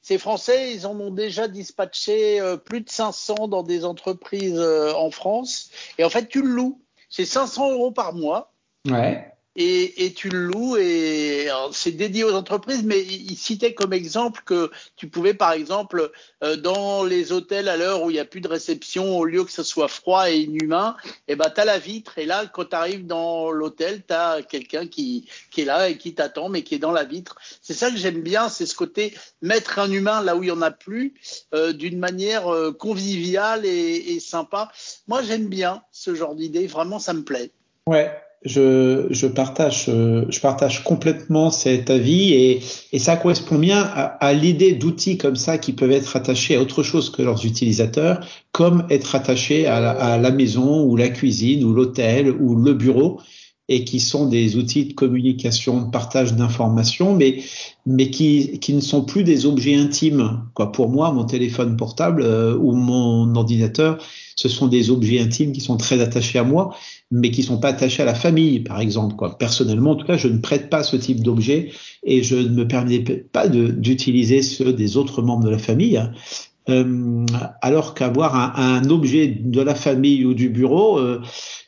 C'est 0.00 0.18
français. 0.18 0.72
Ils 0.74 0.86
en 0.86 0.98
ont 1.00 1.10
déjà 1.10 1.48
dispatché 1.48 2.40
euh, 2.40 2.56
plus 2.56 2.82
de 2.82 2.88
500 2.88 3.48
dans 3.48 3.62
des 3.62 3.84
entreprises 3.84 4.58
euh, 4.58 4.92
en 4.94 5.10
France. 5.10 5.70
Et 5.98 6.04
en 6.04 6.10
fait, 6.10 6.28
tu 6.28 6.42
le 6.42 6.48
loues. 6.48 6.80
C'est 7.08 7.24
500 7.24 7.72
euros 7.72 7.90
par 7.90 8.14
mois. 8.14 8.52
Ouais. 8.86 9.32
Et, 9.56 10.04
et, 10.04 10.12
tu 10.12 10.28
le 10.28 10.38
loues 10.38 10.76
et 10.76 11.48
c'est 11.72 11.92
dédié 11.92 12.22
aux 12.22 12.34
entreprises, 12.34 12.84
mais 12.84 13.00
il, 13.00 13.36
citait 13.36 13.74
comme 13.74 13.92
exemple 13.92 14.42
que 14.44 14.70
tu 14.96 15.08
pouvais 15.08 15.34
par 15.34 15.52
exemple 15.52 16.12
euh, 16.44 16.56
dans 16.56 17.02
les 17.02 17.32
hôtels 17.32 17.68
à 17.68 17.76
l'heure 17.76 18.02
où 18.02 18.10
il 18.10 18.14
n'y 18.14 18.20
a 18.20 18.24
plus 18.24 18.40
de 18.40 18.48
réception, 18.48 19.18
au 19.18 19.24
lieu 19.24 19.44
que 19.44 19.50
ce 19.50 19.62
soit 19.62 19.88
froid 19.88 20.30
et 20.30 20.38
inhumain, 20.38 20.96
et 21.04 21.32
eh 21.32 21.36
ben 21.36 21.50
tu 21.52 21.60
as 21.60 21.64
la 21.64 21.78
vitre 21.78 22.18
et 22.18 22.26
là 22.26 22.46
quand 22.46 22.66
tu 22.66 22.76
arrives 22.76 23.06
dans 23.06 23.50
l'hôtel, 23.50 24.02
tu 24.06 24.14
as 24.14 24.42
quelqu'un 24.42 24.86
qui, 24.86 25.28
qui 25.50 25.62
est 25.62 25.64
là 25.64 25.88
et 25.88 25.98
qui 25.98 26.14
t'attend 26.14 26.48
mais 26.48 26.62
qui 26.62 26.76
est 26.76 26.78
dans 26.80 26.92
la 26.92 27.04
vitre. 27.04 27.36
C'est 27.60 27.74
ça 27.74 27.90
que 27.90 27.96
j'aime 27.96 28.22
bien, 28.22 28.48
c'est 28.48 28.66
ce 28.66 28.76
côté 28.76 29.14
mettre 29.42 29.78
un 29.78 29.90
humain 29.90 30.22
là 30.22 30.36
où 30.36 30.42
il 30.42 30.46
n'y 30.46 30.52
en 30.52 30.62
a 30.62 30.70
plus 30.70 31.14
euh, 31.54 31.72
d'une 31.72 31.98
manière 31.98 32.52
euh, 32.52 32.72
conviviale 32.72 33.64
et, 33.64 34.12
et 34.12 34.20
sympa. 34.20 34.70
Moi 35.08 35.22
j'aime 35.22 35.48
bien 35.48 35.82
ce 35.90 36.14
genre 36.14 36.34
d'idée, 36.34 36.66
vraiment 36.66 36.98
ça 36.98 37.12
me 37.12 37.24
plaît. 37.24 37.50
Ouais, 37.86 38.12
je, 38.44 39.06
je, 39.10 39.26
partage, 39.26 39.86
euh, 39.88 40.24
je 40.28 40.40
partage 40.40 40.84
complètement 40.84 41.50
cet 41.50 41.90
avis 41.90 42.32
et, 42.32 42.60
et 42.92 42.98
ça 42.98 43.16
correspond 43.16 43.58
bien 43.58 43.80
à, 43.80 44.04
à 44.24 44.32
l'idée 44.32 44.72
d'outils 44.72 45.18
comme 45.18 45.36
ça 45.36 45.58
qui 45.58 45.72
peuvent 45.72 45.90
être 45.90 46.16
attachés 46.16 46.56
à 46.56 46.60
autre 46.60 46.82
chose 46.82 47.10
que 47.10 47.22
leurs 47.22 47.44
utilisateurs, 47.44 48.20
comme 48.52 48.86
être 48.90 49.14
attachés 49.14 49.66
à 49.66 49.80
la, 49.80 49.90
à 49.90 50.18
la 50.18 50.30
maison 50.30 50.84
ou 50.84 50.96
la 50.96 51.08
cuisine 51.08 51.64
ou 51.64 51.72
l'hôtel 51.72 52.30
ou 52.30 52.54
le 52.54 52.74
bureau 52.74 53.20
et 53.68 53.84
qui 53.84 54.00
sont 54.00 54.26
des 54.26 54.56
outils 54.56 54.86
de 54.86 54.92
communication, 54.94 55.82
de 55.82 55.90
partage 55.90 56.34
d'informations, 56.34 57.14
mais 57.14 57.42
mais 57.84 58.10
qui, 58.10 58.58
qui 58.60 58.72
ne 58.74 58.80
sont 58.80 59.02
plus 59.02 59.24
des 59.24 59.46
objets 59.46 59.74
intimes. 59.74 60.42
Quoi, 60.54 60.72
pour 60.72 60.88
moi, 60.88 61.12
mon 61.12 61.24
téléphone 61.24 61.76
portable 61.76 62.22
euh, 62.22 62.56
ou 62.56 62.72
mon 62.72 63.34
ordinateur, 63.34 63.98
ce 64.36 64.48
sont 64.48 64.68
des 64.68 64.90
objets 64.90 65.20
intimes 65.20 65.52
qui 65.52 65.60
sont 65.60 65.76
très 65.76 66.00
attachés 66.00 66.38
à 66.38 66.44
moi, 66.44 66.74
mais 67.10 67.30
qui 67.30 67.42
sont 67.42 67.58
pas 67.58 67.68
attachés 67.68 68.02
à 68.02 68.06
la 68.06 68.14
famille, 68.14 68.60
par 68.60 68.80
exemple. 68.80 69.16
Quoi. 69.16 69.38
Personnellement, 69.38 69.92
en 69.92 69.96
tout 69.96 70.06
cas, 70.06 70.16
je 70.16 70.28
ne 70.28 70.38
prête 70.38 70.68
pas 70.68 70.82
ce 70.82 70.96
type 70.96 71.22
d'objet 71.22 71.72
et 72.02 72.22
je 72.22 72.36
ne 72.36 72.50
me 72.50 72.68
permets 72.68 73.00
pas 73.00 73.48
d'utiliser 73.48 74.42
ceux 74.42 74.72
des 74.72 74.96
autres 74.96 75.22
membres 75.22 75.44
de 75.44 75.50
la 75.50 75.58
famille. 75.58 76.00
Euh, 76.68 77.24
alors 77.62 77.94
qu'avoir 77.94 78.34
un, 78.34 78.82
un, 78.82 78.90
objet 78.90 79.26
de 79.26 79.60
la 79.62 79.74
famille 79.74 80.24
ou 80.24 80.34
du 80.34 80.50
bureau, 80.50 80.98
euh, 80.98 81.22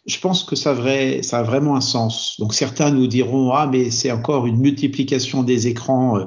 je 0.07 0.19
pense 0.19 0.45
que 0.45 0.57
ça, 0.57 0.73
vrai, 0.73 1.23
ça 1.23 1.39
a 1.39 1.43
vraiment 1.43 1.77
un 1.77 1.81
sens. 1.81 2.37
Donc 2.39 2.55
certains 2.55 2.91
nous 2.91 3.07
diront 3.07 3.53
ah 3.53 3.67
mais 3.71 3.91
c'est 3.91 4.11
encore 4.11 4.47
une 4.47 4.59
multiplication 4.59 5.43
des 5.43 5.69
écrans 5.69 6.19
euh, 6.19 6.25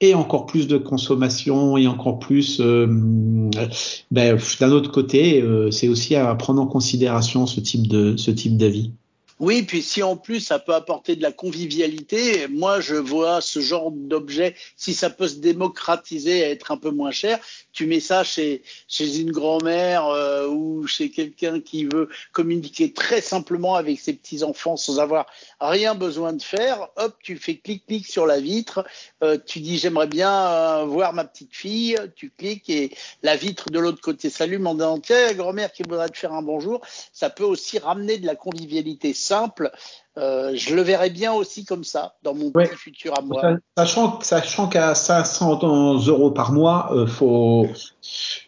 et 0.00 0.14
encore 0.14 0.46
plus 0.46 0.66
de 0.66 0.78
consommation 0.78 1.76
et 1.76 1.86
encore 1.86 2.18
plus. 2.18 2.60
Euh, 2.60 2.86
ben, 4.10 4.38
D'un 4.60 4.70
autre 4.72 4.90
côté, 4.90 5.42
euh, 5.42 5.70
c'est 5.70 5.88
aussi 5.88 6.14
à 6.14 6.34
prendre 6.34 6.60
en 6.62 6.66
considération 6.66 7.46
ce 7.46 7.60
type 7.60 7.86
de 7.88 8.16
ce 8.16 8.30
type 8.30 8.56
d'avis. 8.56 8.92
Oui, 9.40 9.62
puis 9.62 9.82
si 9.82 10.02
en 10.02 10.16
plus 10.16 10.40
ça 10.40 10.58
peut 10.58 10.74
apporter 10.74 11.14
de 11.14 11.22
la 11.22 11.30
convivialité, 11.30 12.48
moi 12.48 12.80
je 12.80 12.96
vois 12.96 13.40
ce 13.40 13.60
genre 13.60 13.92
d'objet, 13.92 14.56
si 14.76 14.94
ça 14.94 15.10
peut 15.10 15.28
se 15.28 15.36
démocratiser 15.36 16.38
et 16.38 16.50
être 16.50 16.72
un 16.72 16.76
peu 16.76 16.90
moins 16.90 17.12
cher, 17.12 17.38
tu 17.72 17.86
mets 17.86 18.00
ça 18.00 18.24
chez, 18.24 18.62
chez 18.88 19.18
une 19.18 19.30
grand-mère 19.30 20.06
euh, 20.06 20.48
ou 20.48 20.88
chez 20.88 21.10
quelqu'un 21.10 21.60
qui 21.60 21.84
veut 21.84 22.08
communiquer 22.32 22.92
très 22.92 23.20
simplement 23.20 23.76
avec 23.76 24.00
ses 24.00 24.12
petits-enfants 24.14 24.76
sans 24.76 24.98
avoir 24.98 25.26
rien 25.60 25.94
besoin 25.94 26.32
de 26.32 26.42
faire, 26.42 26.88
hop, 26.96 27.14
tu 27.22 27.36
fais 27.36 27.58
clic-clic 27.58 28.08
sur 28.08 28.26
la 28.26 28.40
vitre, 28.40 28.84
euh, 29.22 29.38
tu 29.46 29.60
dis 29.60 29.78
j'aimerais 29.78 30.08
bien 30.08 30.32
euh, 30.32 30.84
voir 30.84 31.12
ma 31.12 31.24
petite 31.24 31.54
fille, 31.54 31.96
tu 32.16 32.32
cliques 32.36 32.70
et 32.70 32.90
la 33.22 33.36
vitre 33.36 33.70
de 33.70 33.78
l'autre 33.78 34.00
côté 34.00 34.30
s'allume 34.30 34.66
en 34.66 34.74
disant 34.74 34.98
tiens, 34.98 35.32
grand-mère 35.34 35.70
qui 35.70 35.84
voudrait 35.84 36.08
te 36.08 36.18
faire 36.18 36.32
un 36.32 36.42
bonjour, 36.42 36.80
ça 37.12 37.30
peut 37.30 37.44
aussi 37.44 37.78
ramener 37.78 38.18
de 38.18 38.26
la 38.26 38.34
convivialité 38.34 39.14
simple. 39.28 39.70
Euh, 40.16 40.52
je 40.54 40.74
le 40.74 40.82
verrais 40.82 41.10
bien 41.10 41.32
aussi 41.32 41.64
comme 41.64 41.84
ça 41.84 42.16
dans 42.22 42.34
mon 42.34 42.50
petit 42.50 42.74
futur 42.74 43.16
à 43.16 43.22
moi. 43.22 43.58
Sachant, 43.76 44.20
sachant 44.20 44.68
qu'à 44.68 44.94
500 44.94 45.60
euros 46.08 46.30
par 46.30 46.52
mois, 46.52 46.88
il 46.92 46.98
euh, 46.98 47.06
faut, 47.06 47.68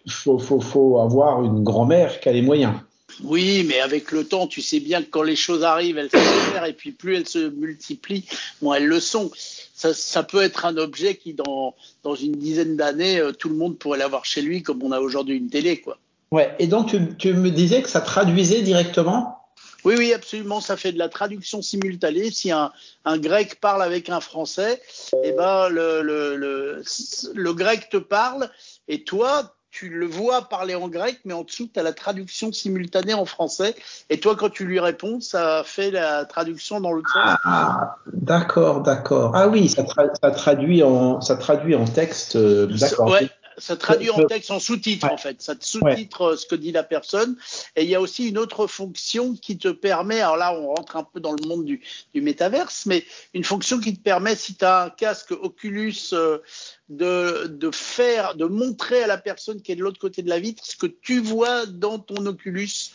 faut, 0.09 0.39
faut, 0.39 0.61
faut, 0.61 0.99
avoir 0.99 1.45
une 1.45 1.63
grand-mère 1.63 2.19
qui 2.21 2.29
a 2.29 2.33
les 2.33 2.43
moyens. 2.43 2.75
Oui, 3.23 3.65
mais 3.69 3.81
avec 3.81 4.13
le 4.13 4.25
temps, 4.25 4.47
tu 4.47 4.63
sais 4.63 4.81
bien 4.81 5.03
que 5.03 5.11
quand 5.11 5.23
les 5.23 5.37
choses 5.37 5.63
arrivent, 5.63 5.99
elles 5.99 6.11
s'accélèrent 6.11 6.65
et 6.65 6.73
puis 6.73 6.91
plus 6.93 7.17
elles 7.17 7.29
se 7.29 7.51
multiplient, 7.51 8.25
moins 8.63 8.77
elles 8.77 8.87
le 8.87 8.99
sont. 8.99 9.31
Ça, 9.75 9.93
ça 9.93 10.23
peut 10.23 10.43
être 10.43 10.65
un 10.65 10.77
objet 10.77 11.17
qui, 11.17 11.35
dans, 11.35 11.75
dans 12.03 12.15
une 12.15 12.33
dizaine 12.33 12.77
d'années, 12.77 13.21
euh, 13.21 13.33
tout 13.33 13.49
le 13.49 13.57
monde 13.57 13.79
pourrait 13.79 13.99
l'avoir 13.99 14.25
chez 14.25 14.43
lui, 14.43 14.63
comme 14.63 14.83
on 14.83 14.91
a 14.91 15.01
aujourd'hui 15.01 15.37
une 15.37 15.51
télé, 15.51 15.81
quoi. 15.81 15.99
Ouais. 16.33 16.55
Et 16.59 16.69
donc 16.69 16.89
tu, 16.89 17.17
tu 17.19 17.35
me 17.35 17.51
disais 17.51 17.83
que 17.83 17.89
ça 17.89 18.01
traduisait 18.01 18.63
directement 18.63 19.40
oui, 19.85 19.95
oui, 19.99 20.13
absolument. 20.13 20.61
Ça 20.61 20.77
fait 20.77 20.93
de 20.93 20.99
la 20.99 21.09
traduction 21.09 21.63
simultanée. 21.63 22.31
Si 22.31 22.51
un, 22.51 22.73
un 23.05 23.19
grec 23.19 23.61
parle 23.61 23.83
avec 23.83 24.09
un 24.09 24.21
français, 24.21 24.81
eh 25.23 25.33
ben 25.33 25.69
le, 25.69 26.03
le, 26.03 26.37
le, 26.37 26.83
le, 27.35 27.55
grec 27.55 27.89
te 27.91 27.97
parle 27.97 28.51
et 28.89 29.05
toi, 29.05 29.55
tu 29.71 29.89
le 29.89 30.07
vois 30.07 30.43
parler 30.43 30.75
en 30.75 30.89
grec, 30.89 31.21
mais 31.25 31.33
en 31.33 31.45
dessous, 31.45 31.69
tu 31.73 31.79
as 31.79 31.83
la 31.83 31.93
traduction 31.93 32.53
simultanée 32.53 33.15
en 33.15 33.25
français. 33.25 33.77
Et 34.09 34.19
toi, 34.19 34.35
quand 34.37 34.51
tu 34.51 34.65
lui 34.65 34.81
réponds, 34.81 35.21
ça 35.21 35.63
fait 35.65 35.93
la 35.93 36.25
traduction 36.25 36.81
dans 36.81 36.93
le 36.93 37.03
sens. 37.03 37.37
Ah, 37.45 37.97
d'accord, 38.13 38.81
d'accord. 38.83 39.33
Ah 39.35 39.49
oui, 39.49 39.69
ça, 39.69 39.85
ça, 40.21 40.31
traduit 40.33 40.83
en, 40.83 41.21
ça 41.21 41.37
traduit 41.37 41.77
en 41.77 41.85
texte. 41.85 42.35
Euh, 42.35 42.67
d'accord. 42.67 43.11
Ouais, 43.11 43.31
ça 43.61 43.77
traduit 43.77 44.11
en 44.11 44.25
texte 44.27 44.51
en 44.51 44.59
sous-titre 44.59 45.11
en 45.11 45.17
fait. 45.17 45.41
Ça 45.41 45.55
te 45.55 45.65
sous-titre 45.65 46.23
euh, 46.23 46.37
ce 46.37 46.47
que 46.47 46.55
dit 46.55 46.73
la 46.73 46.83
personne. 46.83 47.37
Et 47.77 47.85
il 47.85 47.89
y 47.89 47.95
a 47.95 48.01
aussi 48.01 48.29
une 48.29 48.39
autre 48.39 48.67
fonction 48.67 49.35
qui 49.35 49.59
te 49.59 49.69
permet, 49.69 50.21
alors 50.21 50.37
là 50.37 50.53
on 50.55 50.75
rentre 50.75 50.97
un 50.97 51.05
peu 51.05 51.21
dans 51.21 51.33
le 51.33 51.47
monde 51.47 51.65
du, 51.65 51.83
du 52.15 52.21
métaverse, 52.21 52.87
mais 52.87 53.05
une 53.35 53.45
fonction 53.45 53.79
qui 53.79 53.97
te 53.97 54.03
permet, 54.03 54.35
si 54.35 54.55
tu 54.55 54.65
as 54.65 54.85
un 54.85 54.91
casque 54.91 55.33
Oculus, 55.33 56.13
euh, 56.13 56.39
de, 56.89 57.47
de 57.47 57.71
faire, 57.71 58.35
de 58.35 58.45
montrer 58.45 59.05
à 59.05 59.07
la 59.07 59.19
personne 59.19 59.63
qui 59.63 59.73
est 59.73 59.77
de 59.77 59.83
l'autre 59.83 60.01
côté 60.01 60.23
de 60.23 60.29
la 60.29 60.41
vitre 60.41 60.65
ce 60.67 60.77
que 60.77 60.87
tu 60.87 61.21
vois 61.21 61.67
dans 61.67 61.99
ton 61.99 62.27
Oculus. 62.27 62.93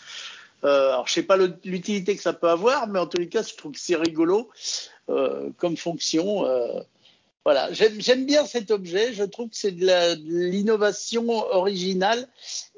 Euh, 0.64 0.90
alors 0.90 1.08
je 1.08 1.14
sais 1.14 1.24
pas 1.24 1.38
l'utilité 1.64 2.16
que 2.16 2.22
ça 2.22 2.34
peut 2.34 2.50
avoir, 2.50 2.88
mais 2.88 3.00
en 3.00 3.08
tous 3.08 3.18
les 3.18 3.30
cas 3.30 3.44
je 3.44 3.56
trouve 3.56 3.74
que 3.74 3.80
c'est 3.80 3.96
rigolo 3.96 4.50
euh, 5.10 5.50
comme 5.58 5.78
fonction. 5.78 6.46
Euh, 6.46 6.82
voilà, 7.46 7.70
j'aime 7.72 8.26
bien 8.26 8.46
cet 8.46 8.72
objet. 8.72 9.14
Je 9.14 9.24
trouve 9.24 9.50
que 9.50 9.56
c'est 9.56 9.72
de 9.72 10.50
l'innovation 10.50 11.30
originale 11.30 12.28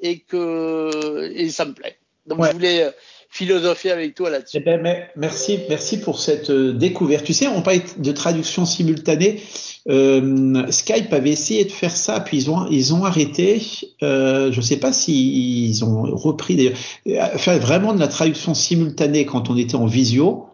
et 0.02 0.20
que 0.20 1.32
et 1.34 1.48
ça 1.48 1.64
me 1.64 1.72
plaît. 1.72 1.96
Donc 2.26 2.44
je 2.44 2.52
voulais 2.52 2.82
euh, 2.82 2.90
philosopher 3.30 3.90
avec 3.90 4.14
toi 4.14 4.30
là-dessus. 4.30 4.58
Eh 4.58 4.60
ben, 4.60 5.06
merci, 5.16 5.60
merci 5.68 5.98
pour 6.00 6.18
cette 6.20 6.50
euh, 6.50 6.72
découverte. 6.72 7.24
Tu 7.24 7.34
sais, 7.34 7.46
on 7.46 7.62
parle 7.62 7.80
de 7.96 8.12
traduction 8.12 8.66
simultanée. 8.66 9.42
Euh, 9.88 10.70
Skype 10.70 11.12
avait 11.12 11.30
essayé 11.30 11.64
de 11.64 11.70
faire 11.70 11.96
ça, 11.96 12.20
puis 12.20 12.36
ils 12.36 12.50
ont 12.50 12.66
ils 12.70 12.92
ont 12.92 13.04
arrêté. 13.04 13.62
Euh, 14.02 14.52
je 14.52 14.56
ne 14.58 14.62
sais 14.62 14.78
pas 14.78 14.92
s'ils 14.92 15.68
ils 15.68 15.84
ont 15.84 16.02
repris 16.02 16.56
d'ailleurs 16.56 17.40
faire 17.40 17.58
vraiment 17.58 17.94
de 17.94 18.00
la 18.00 18.08
traduction 18.08 18.54
simultanée 18.54 19.24
quand 19.24 19.48
on 19.48 19.56
était 19.56 19.76
en 19.76 19.86
visio 19.86 20.46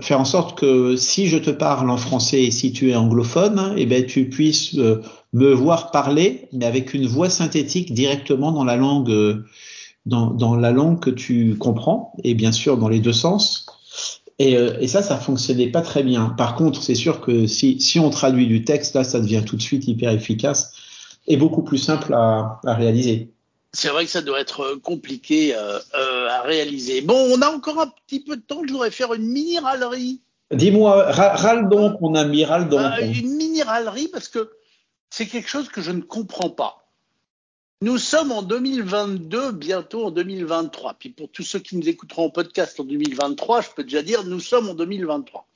faire 0.00 0.20
en 0.20 0.24
sorte 0.24 0.58
que 0.58 0.96
si 0.96 1.26
je 1.26 1.36
te 1.36 1.50
parle 1.50 1.90
en 1.90 1.96
français 1.96 2.44
et 2.44 2.50
si 2.50 2.72
tu 2.72 2.90
es 2.90 2.94
anglophone, 2.94 3.74
eh 3.76 3.86
ben 3.86 4.06
tu 4.06 4.28
puisses 4.28 4.76
euh, 4.78 5.02
me 5.32 5.52
voir 5.52 5.90
parler, 5.90 6.48
mais 6.52 6.64
avec 6.64 6.94
une 6.94 7.06
voix 7.06 7.28
synthétique 7.28 7.92
directement 7.92 8.52
dans 8.52 8.64
la 8.64 8.76
langue, 8.76 9.10
euh, 9.10 9.44
dans, 10.06 10.56
la 10.56 10.72
langue 10.72 11.00
que 11.00 11.10
tu 11.10 11.56
comprends, 11.56 12.14
et 12.24 12.34
bien 12.34 12.52
sûr 12.52 12.78
dans 12.78 12.88
les 12.88 13.00
deux 13.00 13.12
sens. 13.12 13.66
Et, 14.38 14.56
euh, 14.56 14.78
et 14.80 14.88
ça, 14.88 15.02
ça 15.02 15.18
fonctionnait 15.18 15.68
pas 15.68 15.82
très 15.82 16.02
bien. 16.02 16.30
Par 16.30 16.56
contre, 16.56 16.82
c'est 16.82 16.94
sûr 16.94 17.20
que 17.20 17.46
si, 17.46 17.78
si 17.80 18.00
on 18.00 18.08
traduit 18.08 18.46
du 18.46 18.64
texte, 18.64 18.94
là, 18.94 19.04
ça 19.04 19.20
devient 19.20 19.42
tout 19.44 19.56
de 19.56 19.62
suite 19.62 19.86
hyper 19.86 20.10
efficace 20.10 20.72
et 21.28 21.36
beaucoup 21.36 21.62
plus 21.62 21.78
simple 21.78 22.14
à 22.14 22.58
réaliser 22.64 23.30
c'est 23.72 23.88
vrai 23.88 24.04
que 24.04 24.10
ça 24.10 24.22
doit 24.22 24.40
être 24.40 24.60
euh, 24.60 24.78
compliqué 24.78 25.54
euh, 25.54 25.78
euh, 25.94 26.28
à 26.28 26.42
réaliser. 26.42 27.00
Bon, 27.00 27.16
on 27.16 27.40
a 27.40 27.48
encore 27.48 27.80
un 27.80 27.92
petit 28.06 28.20
peu 28.20 28.36
de 28.36 28.42
temps. 28.42 28.62
Je 28.66 28.72
voudrais 28.72 28.90
faire 28.90 29.14
une 29.14 29.26
mini 29.26 29.58
râlerie. 29.58 30.20
Dis-moi, 30.52 31.10
râle 31.10 31.68
donc, 31.70 32.00
mon 32.02 32.14
ami, 32.14 32.44
râle 32.44 32.68
donc. 32.68 32.80
Euh, 32.80 33.06
une 33.06 33.36
mini 33.36 33.62
râlerie 33.62 34.08
parce 34.08 34.28
que 34.28 34.50
c'est 35.08 35.26
quelque 35.26 35.48
chose 35.48 35.68
que 35.68 35.80
je 35.80 35.90
ne 35.90 36.02
comprends 36.02 36.50
pas. 36.50 36.86
Nous 37.80 37.98
sommes 37.98 38.30
en 38.30 38.42
2022, 38.42 39.52
bientôt 39.52 40.06
en 40.06 40.10
2023. 40.10 40.94
Puis 40.94 41.08
pour 41.08 41.30
tous 41.30 41.42
ceux 41.42 41.58
qui 41.58 41.76
nous 41.76 41.88
écouteront 41.88 42.26
en 42.26 42.30
podcast 42.30 42.78
en 42.78 42.84
2023, 42.84 43.62
je 43.62 43.68
peux 43.74 43.82
déjà 43.82 44.02
dire, 44.02 44.24
nous 44.24 44.40
sommes 44.40 44.68
en 44.68 44.74
2023. 44.74 45.48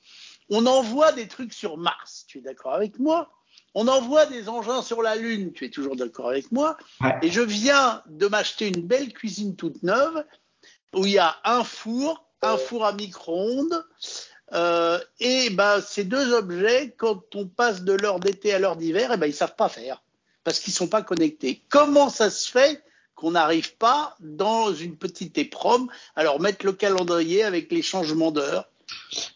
On 0.49 0.65
envoie 0.67 1.13
des 1.13 1.29
trucs 1.29 1.53
sur 1.53 1.77
Mars. 1.77 2.25
Tu 2.27 2.39
es 2.39 2.41
d'accord 2.41 2.73
avec 2.73 2.99
moi? 2.99 3.31
On 3.79 3.89
envoie 3.89 4.25
des 4.25 4.49
engins 4.49 4.81
sur 4.81 5.03
la 5.03 5.17
Lune, 5.17 5.53
tu 5.53 5.67
es 5.67 5.71
toujours 5.71 5.97
d'accord 5.97 6.31
avec 6.31 6.51
moi. 6.51 6.79
Et 7.21 7.31
je 7.31 7.43
viens 7.43 8.03
de 8.07 8.27
m'acheter 8.27 8.69
une 8.69 8.81
belle 8.81 9.13
cuisine 9.13 9.55
toute 9.55 9.83
neuve 9.83 10.25
où 10.95 11.05
il 11.05 11.13
y 11.13 11.19
a 11.19 11.37
un 11.45 11.63
four, 11.63 12.25
un 12.41 12.57
four 12.57 12.87
à 12.87 12.95
micro-ondes. 12.95 13.85
Euh, 14.55 14.99
et 15.21 15.51
ben, 15.51 15.83
ces 15.83 16.05
deux 16.05 16.33
objets, 16.33 16.95
quand 16.97 17.35
on 17.35 17.47
passe 17.47 17.83
de 17.83 17.93
l'heure 17.93 18.19
d'été 18.19 18.55
à 18.55 18.59
l'heure 18.59 18.77
d'hiver, 18.77 19.11
eh 19.13 19.19
ben, 19.19 19.27
ils 19.27 19.35
savent 19.35 19.57
pas 19.57 19.69
faire 19.69 20.03
parce 20.43 20.59
qu'ils 20.59 20.73
sont 20.73 20.89
pas 20.89 21.03
connectés. 21.03 21.61
Comment 21.69 22.09
ça 22.09 22.31
se 22.31 22.51
fait 22.51 22.83
qu'on 23.15 23.33
n'arrive 23.33 23.77
pas 23.77 24.17
dans 24.21 24.73
une 24.73 24.97
petite 24.97 25.37
éprom 25.37 25.91
Alors 26.15 26.41
mettre 26.41 26.65
le 26.65 26.73
calendrier 26.73 27.45
avec 27.45 27.71
les 27.71 27.83
changements 27.83 28.31
d'heure 28.31 28.71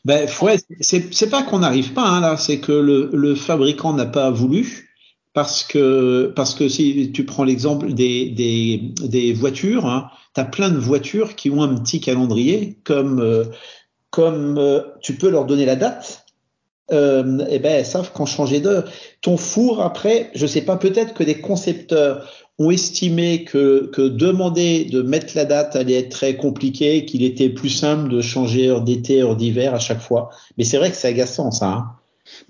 Ben, 0.05 0.29
ouais, 0.43 0.59
c'est 0.81 1.31
pas 1.31 1.43
qu'on 1.43 1.61
n'arrive 1.61 1.93
pas 1.93 2.07
hein, 2.07 2.21
là, 2.21 2.37
c'est 2.37 2.61
que 2.61 2.73
le, 2.73 3.11
le 3.13 3.35
fabricant 3.35 3.93
n'a 3.93 4.07
pas 4.07 4.31
voulu 4.31 4.91
parce 5.33 5.63
que 5.63 6.33
parce 6.35 6.55
que 6.55 6.69
si 6.69 7.13
tu 7.13 7.25
prends 7.25 7.45
l'exemple 7.45 7.93
des, 7.93 8.31
des, 8.31 8.93
des 9.03 9.33
voitures, 9.33 9.87
hein, 9.87 10.11
tu 10.35 10.41
as 10.41 10.45
plein 10.45 10.71
de 10.71 10.79
voitures 10.79 11.37
qui 11.37 11.51
ont 11.51 11.63
un 11.63 11.75
petit 11.77 12.01
calendrier 12.01 12.79
comme 12.85 13.21
euh, 13.21 13.45
comme 14.11 14.59
euh, 14.59 14.81
tu 15.03 15.15
peux 15.15 15.31
leur 15.31 15.47
donner 15.47 15.67
la 15.67 15.77
date. 15.77 16.27
Euh, 16.93 17.39
et 17.47 17.55
eh 17.55 17.59
ben 17.61 17.71
elles 17.71 17.87
savent 17.87 18.11
quand 18.13 18.27
changer 18.27 18.59
d'heure. 18.61 18.85
Ton 19.21 19.37
four 19.37 19.81
après, 19.81 20.33
je 20.35 20.45
sais 20.45 20.63
pas, 20.63 20.77
peut-être 20.77 21.15
que 21.15 21.23
des 21.23 21.41
concepteurs 21.41 22.29
ont 22.61 22.71
estimé 22.71 23.45
que, 23.45 23.91
demander 23.97 24.85
de 24.85 25.01
mettre 25.01 25.35
la 25.35 25.47
date 25.47 25.77
allait 25.77 25.95
être 25.95 26.11
très 26.11 26.37
compliqué, 26.37 27.07
qu'il 27.07 27.25
était 27.25 27.49
plus 27.49 27.71
simple 27.71 28.11
de 28.11 28.21
changer 28.21 28.69
heure 28.69 28.83
d'été, 28.83 29.23
heure 29.23 29.35
d'hiver 29.35 29.75
à 29.75 29.79
chaque 29.79 30.01
fois. 30.01 30.29
Mais 30.59 30.65
c'est 30.65 30.77
vrai 30.77 30.91
que 30.91 30.97
c'est 30.97 31.09
agaçant 31.09 31.51
ça. 31.51 31.67
Hein. 31.67 31.97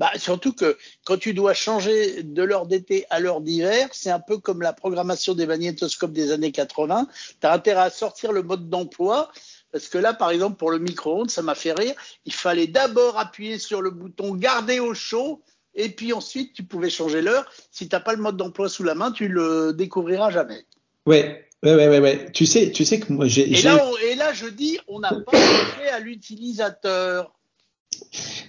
Bah, 0.00 0.10
surtout 0.16 0.52
que 0.52 0.76
quand 1.04 1.16
tu 1.16 1.32
dois 1.32 1.54
changer 1.54 2.24
de 2.24 2.42
l'heure 2.42 2.66
d'été 2.66 3.06
à 3.08 3.20
l'heure 3.20 3.40
d'hiver, 3.40 3.88
c'est 3.92 4.10
un 4.10 4.18
peu 4.18 4.38
comme 4.38 4.62
la 4.62 4.72
programmation 4.72 5.34
des 5.34 5.46
magnétoscopes 5.46 6.12
des 6.12 6.32
années 6.32 6.50
80. 6.50 7.06
Tu 7.40 7.46
as 7.46 7.52
intérêt 7.52 7.82
à 7.82 7.90
sortir 7.90 8.32
le 8.32 8.42
mode 8.42 8.68
d'emploi. 8.68 9.30
Parce 9.70 9.86
que 9.86 9.98
là, 9.98 10.12
par 10.12 10.32
exemple, 10.32 10.56
pour 10.56 10.72
le 10.72 10.80
micro-ondes, 10.80 11.30
ça 11.30 11.42
m'a 11.42 11.54
fait 11.54 11.72
rire. 11.72 11.94
Il 12.24 12.32
fallait 12.32 12.66
d'abord 12.66 13.16
appuyer 13.16 13.60
sur 13.60 13.80
le 13.80 13.90
bouton 13.90 14.34
garder 14.34 14.80
au 14.80 14.92
chaud 14.92 15.40
et 15.74 15.88
puis 15.88 16.12
ensuite 16.12 16.52
tu 16.52 16.62
pouvais 16.62 16.90
changer 16.90 17.22
l'heure. 17.22 17.50
Si 17.70 17.88
tu 17.88 17.94
n'as 17.94 18.00
pas 18.00 18.12
le 18.12 18.22
mode 18.22 18.36
d'emploi 18.36 18.68
sous 18.68 18.82
la 18.82 18.94
main, 18.94 19.12
tu 19.12 19.28
le 19.28 19.72
découvriras 19.72 20.30
jamais. 20.30 20.64
Ouais, 21.06 21.48
ouais, 21.62 21.74
ouais, 21.74 21.98
ouais. 21.98 22.30
Tu 22.32 22.46
sais, 22.46 22.70
tu 22.72 22.84
sais 22.84 23.00
que 23.00 23.12
moi 23.12 23.26
j'ai. 23.26 23.50
Et 23.50 23.62
là, 23.62 23.80
et 24.10 24.14
là, 24.14 24.32
je 24.32 24.46
dis, 24.46 24.78
on 24.88 25.00
n'a 25.00 25.14
pas 25.14 25.36
fait 25.38 25.88
à 25.88 26.00
l'utilisateur. 26.00 27.32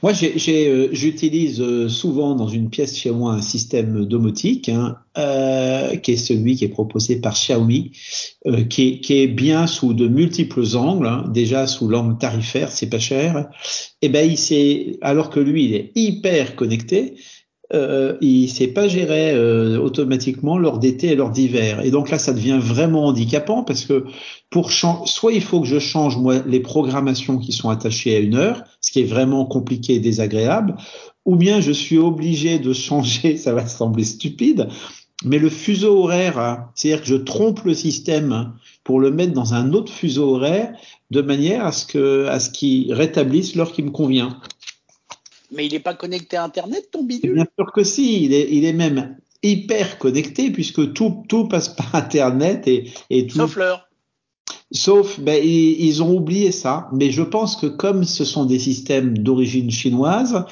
Moi, 0.02 0.14
euh, 0.24 0.88
j'utilise 0.92 1.62
euh, 1.62 1.88
souvent 1.88 2.36
dans 2.36 2.48
une 2.48 2.70
pièce 2.70 2.98
chez 2.98 3.12
moi 3.12 3.34
un 3.34 3.42
système 3.42 4.06
domotique, 4.06 4.70
hein, 4.70 4.98
euh, 5.18 5.96
qui 5.98 6.14
est 6.14 6.18
celui 6.18 6.56
qui 6.56 6.66
est 6.66 6.70
proposé 6.70 7.18
par 7.18 7.34
Xiaomi, 7.34 7.92
euh, 8.48 8.64
qui, 8.64 8.88
est, 8.88 9.00
qui, 9.00 9.22
est, 9.22 9.28
bien 9.28 9.68
sous 9.68 9.94
de 9.94 10.08
multiples 10.08 10.66
angles. 10.76 11.08
Hein, 11.08 11.26
déjà 11.34 11.68
sous 11.68 11.88
l'angle 11.88 12.18
tarifaire, 12.18 12.72
c'est 12.72 12.90
pas 12.90 13.00
cher. 13.00 13.50
Et 14.02 14.08
eh 14.08 14.10
ben, 14.10 14.30
il 14.30 14.98
alors 15.02 15.30
que 15.30 15.40
lui, 15.40 15.66
il 15.66 15.76
est 15.76 15.92
hyper 15.96 16.56
connecté 16.56 17.16
euh, 17.74 18.18
il 18.20 18.44
ne 18.44 18.48
sait 18.48 18.68
pas 18.68 18.88
gérer 18.88 19.32
euh, 19.32 19.80
automatiquement 19.80 20.58
l'heure 20.58 20.78
d'été 20.78 21.08
et 21.08 21.16
l'heure 21.16 21.32
d'hiver. 21.32 21.86
Et 21.86 21.92
donc 21.92 22.10
là, 22.10 22.20
ça 22.20 22.34
devient 22.34 22.60
vraiment 22.62 23.06
handicapant 23.06 23.64
parce 23.64 23.86
que 23.86 24.06
pour 24.50 24.72
soit 24.72 25.34
il 25.34 25.42
faut 25.42 25.62
que 25.62 25.68
je 25.68 25.80
change 25.80 26.18
moi 26.18 26.36
les 26.46 26.60
programmations 26.60 27.38
qui 27.38 27.54
sont 27.54 27.70
attachées 27.70 28.16
à 28.16 28.20
une 28.20 28.36
heure, 28.36 28.64
ce 28.82 28.92
qui 28.92 29.00
est 29.00 29.06
vraiment 29.06 29.46
compliqué 29.46 29.96
et 29.96 30.00
désagréable, 30.00 30.76
ou 31.26 31.36
bien 31.36 31.62
je 31.62 31.72
suis 31.72 31.98
obligé 31.98 32.60
de 32.60 32.74
changer, 32.74 33.38
ça 33.38 33.54
va 33.54 33.66
sembler 33.66 34.04
stupide, 34.04 34.68
mais 35.24 35.38
le 35.38 35.50
fuseau 35.50 36.04
horaire, 36.04 36.40
hein, 36.40 36.72
c'est-à-dire 36.76 37.02
que 37.02 37.08
je 37.08 37.16
trompe 37.16 37.64
le 37.64 37.76
système 37.76 38.54
pour 38.84 39.00
le 39.00 39.12
mettre 39.12 39.34
dans 39.34 39.54
un 39.54 39.74
autre 39.74 39.92
fuseau 39.92 40.36
horaire 40.36 40.74
de 41.12 41.22
manière 41.22 41.66
à 41.66 41.72
ce 41.72 41.86
que 41.86 42.26
à 42.28 42.40
ce 42.40 42.50
qu'il 42.50 42.92
rétablisse 42.94 43.56
l'heure 43.56 43.72
qui 43.72 43.84
me 43.84 43.92
convient. 43.92 44.40
Mais 45.52 45.66
il 45.66 45.74
n'est 45.74 45.80
pas 45.80 45.94
connecté 45.94 46.38
à 46.38 46.44
Internet, 46.44 46.90
ton 46.92 47.04
bidule? 47.04 47.34
Bien 47.34 47.48
sûr 47.58 47.72
que 47.72 47.84
si, 47.84 48.24
il 48.24 48.34
est, 48.34 48.48
il 48.52 48.66
est 48.66 48.74
même 48.74 49.18
hyper 49.44 49.98
connecté 49.98 50.52
puisque 50.52 50.94
tout, 50.94 51.24
tout 51.28 51.48
passe 51.48 51.70
par 51.70 51.96
Internet 51.96 52.68
et, 52.68 52.92
et 53.10 53.28
tout. 53.28 53.38
Sauf 53.38 53.56
l'heure. 53.56 53.90
Sauf, 54.74 55.20
ben, 55.20 55.44
ils, 55.44 56.02
ont 56.02 56.16
oublié 56.16 56.54
ça. 56.54 56.88
Mais 56.94 57.12
je 57.12 57.24
pense 57.24 57.58
que 57.58 57.68
comme 57.68 58.06
ce 58.06 58.24
sont 58.24 58.46
des 58.46 58.60
systèmes 58.60 59.18
d'origine 59.18 59.70
chinoise, 59.70 60.46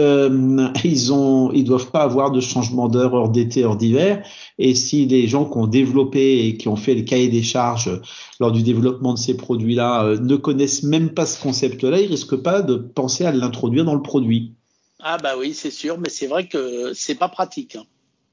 euh, 0.00 0.68
ils 0.84 1.12
ont, 1.12 1.52
ils 1.52 1.64
doivent 1.64 1.90
pas 1.90 2.02
avoir 2.02 2.30
de 2.30 2.40
changement 2.40 2.88
d'heure, 2.88 3.14
heure 3.14 3.28
d'été, 3.28 3.64
heure 3.64 3.76
d'hiver. 3.76 4.26
Et 4.58 4.74
si 4.74 5.04
les 5.04 5.28
gens 5.28 5.44
qui 5.44 5.58
ont 5.58 5.66
développé 5.66 6.46
et 6.46 6.56
qui 6.56 6.68
ont 6.68 6.76
fait 6.76 6.94
le 6.94 7.02
cahier 7.02 7.28
des 7.28 7.42
charges 7.42 8.00
lors 8.40 8.52
du 8.52 8.62
développement 8.62 9.12
de 9.12 9.18
ces 9.18 9.36
produits-là 9.36 10.04
euh, 10.04 10.18
ne 10.18 10.36
connaissent 10.36 10.82
même 10.82 11.10
pas 11.10 11.26
ce 11.26 11.40
concept-là, 11.42 12.00
ils 12.00 12.08
risquent 12.08 12.42
pas 12.42 12.62
de 12.62 12.76
penser 12.76 13.26
à 13.26 13.32
l'introduire 13.32 13.84
dans 13.84 13.94
le 13.94 14.02
produit. 14.02 14.54
Ah 15.00 15.18
bah 15.18 15.34
oui, 15.38 15.52
c'est 15.52 15.70
sûr, 15.70 15.98
mais 15.98 16.08
c'est 16.08 16.26
vrai 16.26 16.48
que 16.48 16.92
c'est 16.94 17.14
pas 17.14 17.28
pratique. 17.28 17.76
Hein. 17.76 17.84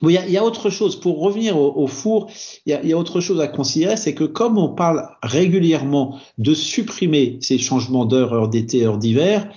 Il 0.02 0.12
y, 0.12 0.18
a, 0.18 0.26
il 0.26 0.32
y, 0.32 0.38
a, 0.38 0.44
autre 0.44 0.70
chose. 0.70 1.00
Pour 1.00 1.20
revenir 1.20 1.58
au, 1.58 1.74
au 1.76 1.88
four, 1.88 2.30
il 2.66 2.72
y, 2.72 2.74
a, 2.74 2.84
il 2.84 2.90
y, 2.90 2.94
a, 2.94 2.98
autre 2.98 3.22
chose 3.22 3.40
à 3.40 3.48
considérer, 3.48 3.98
c'est 3.98 4.14
que 4.14 4.26
comme 4.26 4.58
on 4.58 4.70
parle 4.70 5.08
régulièrement 5.24 6.20
de 6.38 6.54
supprimer 6.54 7.38
ces 7.42 7.58
changements 7.58 8.06
d'heure, 8.06 8.34
heure 8.34 8.50
d'été, 8.50 8.86
heure 8.86 8.98
d'hiver, 8.98 9.48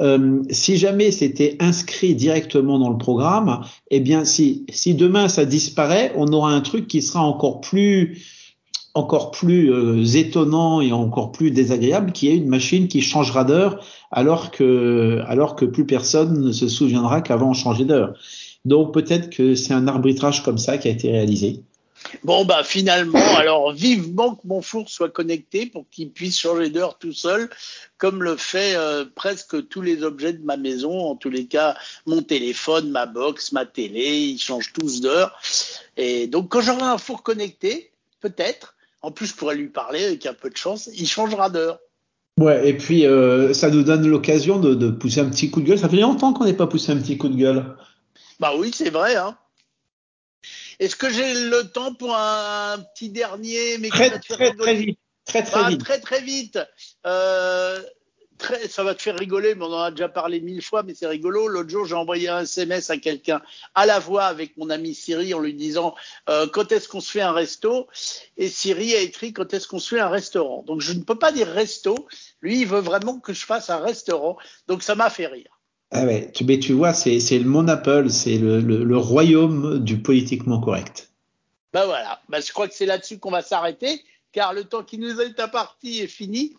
euh, 0.00 0.42
si 0.50 0.76
jamais 0.76 1.10
c'était 1.10 1.56
inscrit 1.60 2.14
directement 2.14 2.78
dans 2.78 2.90
le 2.90 2.98
programme, 2.98 3.60
eh 3.90 4.00
bien, 4.00 4.24
si, 4.24 4.66
si 4.70 4.94
demain 4.94 5.28
ça 5.28 5.44
disparaît, 5.44 6.12
on 6.16 6.26
aura 6.32 6.52
un 6.52 6.60
truc 6.60 6.88
qui 6.88 7.02
sera 7.02 7.22
encore 7.22 7.60
plus 7.60 8.22
encore 8.96 9.32
plus 9.32 9.72
euh, 9.72 10.04
étonnant 10.04 10.80
et 10.80 10.92
encore 10.92 11.32
plus 11.32 11.50
désagréable, 11.50 12.12
qui 12.12 12.28
est 12.28 12.36
une 12.36 12.46
machine 12.46 12.86
qui 12.86 13.02
changera 13.02 13.42
d'heure 13.42 13.84
alors 14.12 14.52
que 14.52 15.20
alors 15.26 15.56
que 15.56 15.64
plus 15.64 15.84
personne 15.84 16.40
ne 16.40 16.52
se 16.52 16.68
souviendra 16.68 17.20
qu'avant 17.20 17.50
on 17.50 17.54
changeait 17.54 17.84
d'heure. 17.84 18.14
Donc 18.64 18.94
peut-être 18.94 19.30
que 19.30 19.54
c'est 19.54 19.74
un 19.74 19.88
arbitrage 19.88 20.42
comme 20.42 20.58
ça 20.58 20.78
qui 20.78 20.88
a 20.88 20.90
été 20.90 21.10
réalisé. 21.10 21.60
Bon, 22.22 22.44
bah 22.44 22.62
finalement, 22.64 23.18
alors 23.36 23.72
vivement 23.72 24.34
que 24.34 24.46
mon 24.46 24.62
four 24.62 24.88
soit 24.88 25.10
connecté 25.10 25.66
pour 25.66 25.86
qu'il 25.90 26.10
puisse 26.10 26.38
changer 26.38 26.70
d'heure 26.70 26.98
tout 26.98 27.12
seul, 27.12 27.50
comme 27.98 28.22
le 28.22 28.36
fait 28.36 28.74
euh, 28.76 29.04
presque 29.14 29.68
tous 29.68 29.82
les 29.82 30.02
objets 30.02 30.32
de 30.32 30.44
ma 30.44 30.56
maison, 30.56 30.98
en 30.98 31.16
tous 31.16 31.30
les 31.30 31.46
cas 31.46 31.76
mon 32.06 32.22
téléphone, 32.22 32.90
ma 32.90 33.06
box, 33.06 33.52
ma 33.52 33.66
télé, 33.66 34.18
ils 34.18 34.38
changent 34.38 34.72
tous 34.72 35.00
d'heure. 35.00 35.38
Et 35.96 36.26
donc 36.26 36.50
quand 36.50 36.60
j'aurai 36.60 36.82
un 36.82 36.98
four 36.98 37.22
connecté, 37.22 37.90
peut-être, 38.20 38.74
en 39.02 39.10
plus 39.10 39.26
je 39.26 39.34
pourrais 39.34 39.56
lui 39.56 39.68
parler 39.68 40.04
avec 40.04 40.26
un 40.26 40.34
peu 40.34 40.50
de 40.50 40.56
chance, 40.56 40.88
il 40.96 41.06
changera 41.06 41.50
d'heure. 41.50 41.78
Ouais, 42.40 42.68
et 42.68 42.76
puis 42.76 43.06
euh, 43.06 43.54
ça 43.54 43.70
nous 43.70 43.84
donne 43.84 44.08
l'occasion 44.08 44.58
de, 44.58 44.74
de, 44.74 44.90
pousser 44.90 45.20
un 45.20 45.30
petit 45.30 45.50
coup 45.50 45.60
de 45.60 45.66
gueule. 45.66 45.78
Ça 45.78 45.88
fait 45.88 45.98
longtemps 45.98 46.32
qu'on 46.32 46.44
n'ait 46.44 46.52
pas 46.52 46.66
poussé 46.66 46.90
un 46.90 46.96
petit 46.96 47.16
coup 47.16 47.28
de 47.28 47.36
gueule. 47.36 47.76
Bah 48.40 48.54
oui, 48.56 48.72
c'est 48.74 48.90
vrai. 48.90 49.16
Hein. 49.16 49.36
Est-ce 50.78 50.96
que 50.96 51.10
j'ai 51.10 51.34
le 51.34 51.70
temps 51.70 51.94
pour 51.94 52.14
un 52.16 52.78
petit 52.94 53.10
dernier 53.10 53.78
mais 53.78 53.88
très, 53.88 54.18
très, 54.18 54.54
très 54.54 54.74
vite. 54.74 54.98
Très 55.24 55.42
très 55.42 55.62
bah, 55.62 55.68
vite. 55.68 55.80
Très 55.80 56.00
très 56.00 56.20
vite. 56.20 56.58
Euh, 57.06 57.80
très, 58.38 58.68
ça 58.68 58.82
va 58.82 58.94
te 58.94 59.02
faire 59.02 59.16
rigoler, 59.16 59.54
mais 59.54 59.64
on 59.64 59.72
en 59.72 59.82
a 59.82 59.90
déjà 59.90 60.08
parlé 60.08 60.40
mille 60.40 60.62
fois, 60.62 60.82
mais 60.82 60.94
c'est 60.94 61.06
rigolo. 61.06 61.48
L'autre 61.48 61.70
jour, 61.70 61.86
j'ai 61.86 61.94
envoyé 61.94 62.28
un 62.28 62.40
SMS 62.40 62.90
à 62.90 62.98
quelqu'un 62.98 63.40
à 63.74 63.86
la 63.86 63.98
voix 63.98 64.24
avec 64.24 64.56
mon 64.56 64.68
ami 64.68 64.94
Siri 64.94 65.32
en 65.32 65.40
lui 65.40 65.54
disant 65.54 65.94
euh, 66.28 66.46
quand 66.48 66.72
est-ce 66.72 66.88
qu'on 66.88 67.00
se 67.00 67.10
fait 67.10 67.22
un 67.22 67.32
resto? 67.32 67.88
Et 68.36 68.48
Siri 68.48 68.94
a 68.94 69.00
écrit 69.00 69.32
quand 69.32 69.54
est-ce 69.54 69.68
qu'on 69.68 69.78
se 69.78 69.94
fait 69.94 70.00
un 70.00 70.10
restaurant? 70.10 70.62
Donc 70.66 70.80
je 70.80 70.92
ne 70.92 71.02
peux 71.02 71.18
pas 71.18 71.32
dire 71.32 71.48
resto. 71.48 71.94
Lui, 72.42 72.60
il 72.60 72.66
veut 72.66 72.80
vraiment 72.80 73.20
que 73.20 73.32
je 73.32 73.46
fasse 73.46 73.70
un 73.70 73.78
restaurant. 73.78 74.36
Donc 74.66 74.82
ça 74.82 74.94
m'a 74.94 75.08
fait 75.08 75.26
rire. 75.26 75.53
Ah 75.90 76.04
ouais, 76.04 76.30
tu, 76.32 76.44
mais 76.44 76.58
tu 76.58 76.72
vois, 76.72 76.92
c'est, 76.92 77.20
c'est 77.20 77.38
le 77.38 77.48
monde 77.48 77.70
Apple, 77.70 78.10
c'est 78.10 78.38
le, 78.38 78.96
royaume 78.96 79.78
du 79.78 80.00
politiquement 80.00 80.60
correct. 80.60 81.10
Ben 81.72 81.86
voilà, 81.86 82.20
ben 82.28 82.40
je 82.42 82.52
crois 82.52 82.68
que 82.68 82.74
c'est 82.74 82.86
là-dessus 82.86 83.18
qu'on 83.18 83.30
va 83.30 83.42
s'arrêter, 83.42 84.02
car 84.32 84.52
le 84.52 84.64
temps 84.64 84.82
qui 84.82 84.98
nous 84.98 85.20
est 85.20 85.38
imparti 85.40 86.00
est 86.00 86.06
fini. 86.06 86.56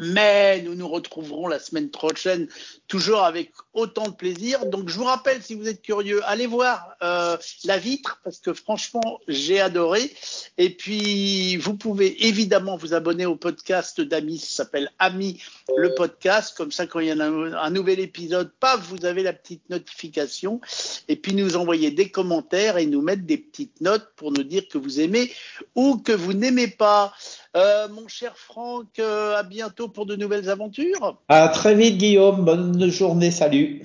Mais 0.00 0.62
nous 0.62 0.74
nous 0.74 0.88
retrouverons 0.88 1.46
la 1.46 1.58
semaine 1.58 1.90
prochaine, 1.90 2.48
toujours 2.88 3.22
avec 3.22 3.52
autant 3.74 4.08
de 4.08 4.14
plaisir. 4.14 4.64
Donc, 4.66 4.88
je 4.88 4.96
vous 4.96 5.04
rappelle, 5.04 5.42
si 5.42 5.54
vous 5.54 5.68
êtes 5.68 5.82
curieux, 5.82 6.22
allez 6.24 6.46
voir 6.46 6.94
euh, 7.02 7.36
La 7.64 7.76
Vitre, 7.76 8.20
parce 8.24 8.38
que 8.38 8.54
franchement, 8.54 9.20
j'ai 9.28 9.60
adoré. 9.60 10.10
Et 10.56 10.70
puis, 10.70 11.56
vous 11.56 11.76
pouvez 11.76 12.26
évidemment 12.26 12.76
vous 12.76 12.94
abonner 12.94 13.26
au 13.26 13.36
podcast 13.36 14.00
d'Ami, 14.00 14.38
ça 14.38 14.64
s'appelle 14.64 14.90
Ami 14.98 15.42
le 15.76 15.94
podcast. 15.94 16.56
Comme 16.56 16.72
ça, 16.72 16.86
quand 16.86 17.00
il 17.00 17.08
y 17.08 17.10
a 17.10 17.14
un, 17.14 17.52
un, 17.52 17.70
nouvel 17.70 18.00
épisode, 18.00 18.50
paf, 18.58 18.80
vous 18.88 19.04
avez 19.04 19.22
la 19.22 19.34
petite 19.34 19.68
notification. 19.68 20.60
Et 21.08 21.16
puis, 21.16 21.34
nous 21.34 21.56
envoyer 21.56 21.90
des 21.90 22.10
commentaires 22.10 22.78
et 22.78 22.86
nous 22.86 23.02
mettre 23.02 23.22
des 23.22 23.38
petites 23.38 23.80
notes 23.82 24.08
pour 24.16 24.32
nous 24.32 24.44
dire 24.44 24.66
que 24.68 24.78
vous 24.78 25.00
aimez 25.00 25.30
ou 25.74 25.98
que 25.98 26.12
vous 26.12 26.32
n'aimez 26.32 26.68
pas. 26.68 27.12
Euh, 27.56 27.88
mon 27.88 28.06
cher 28.06 28.36
Franck, 28.36 28.98
euh, 29.00 29.36
à 29.36 29.42
bientôt 29.42 29.88
pour 29.88 30.06
de 30.06 30.14
nouvelles 30.14 30.48
aventures. 30.48 31.18
À 31.28 31.48
très 31.48 31.74
vite, 31.74 31.98
Guillaume. 31.98 32.44
Bonne 32.44 32.88
journée. 32.90 33.30
Salut. 33.30 33.82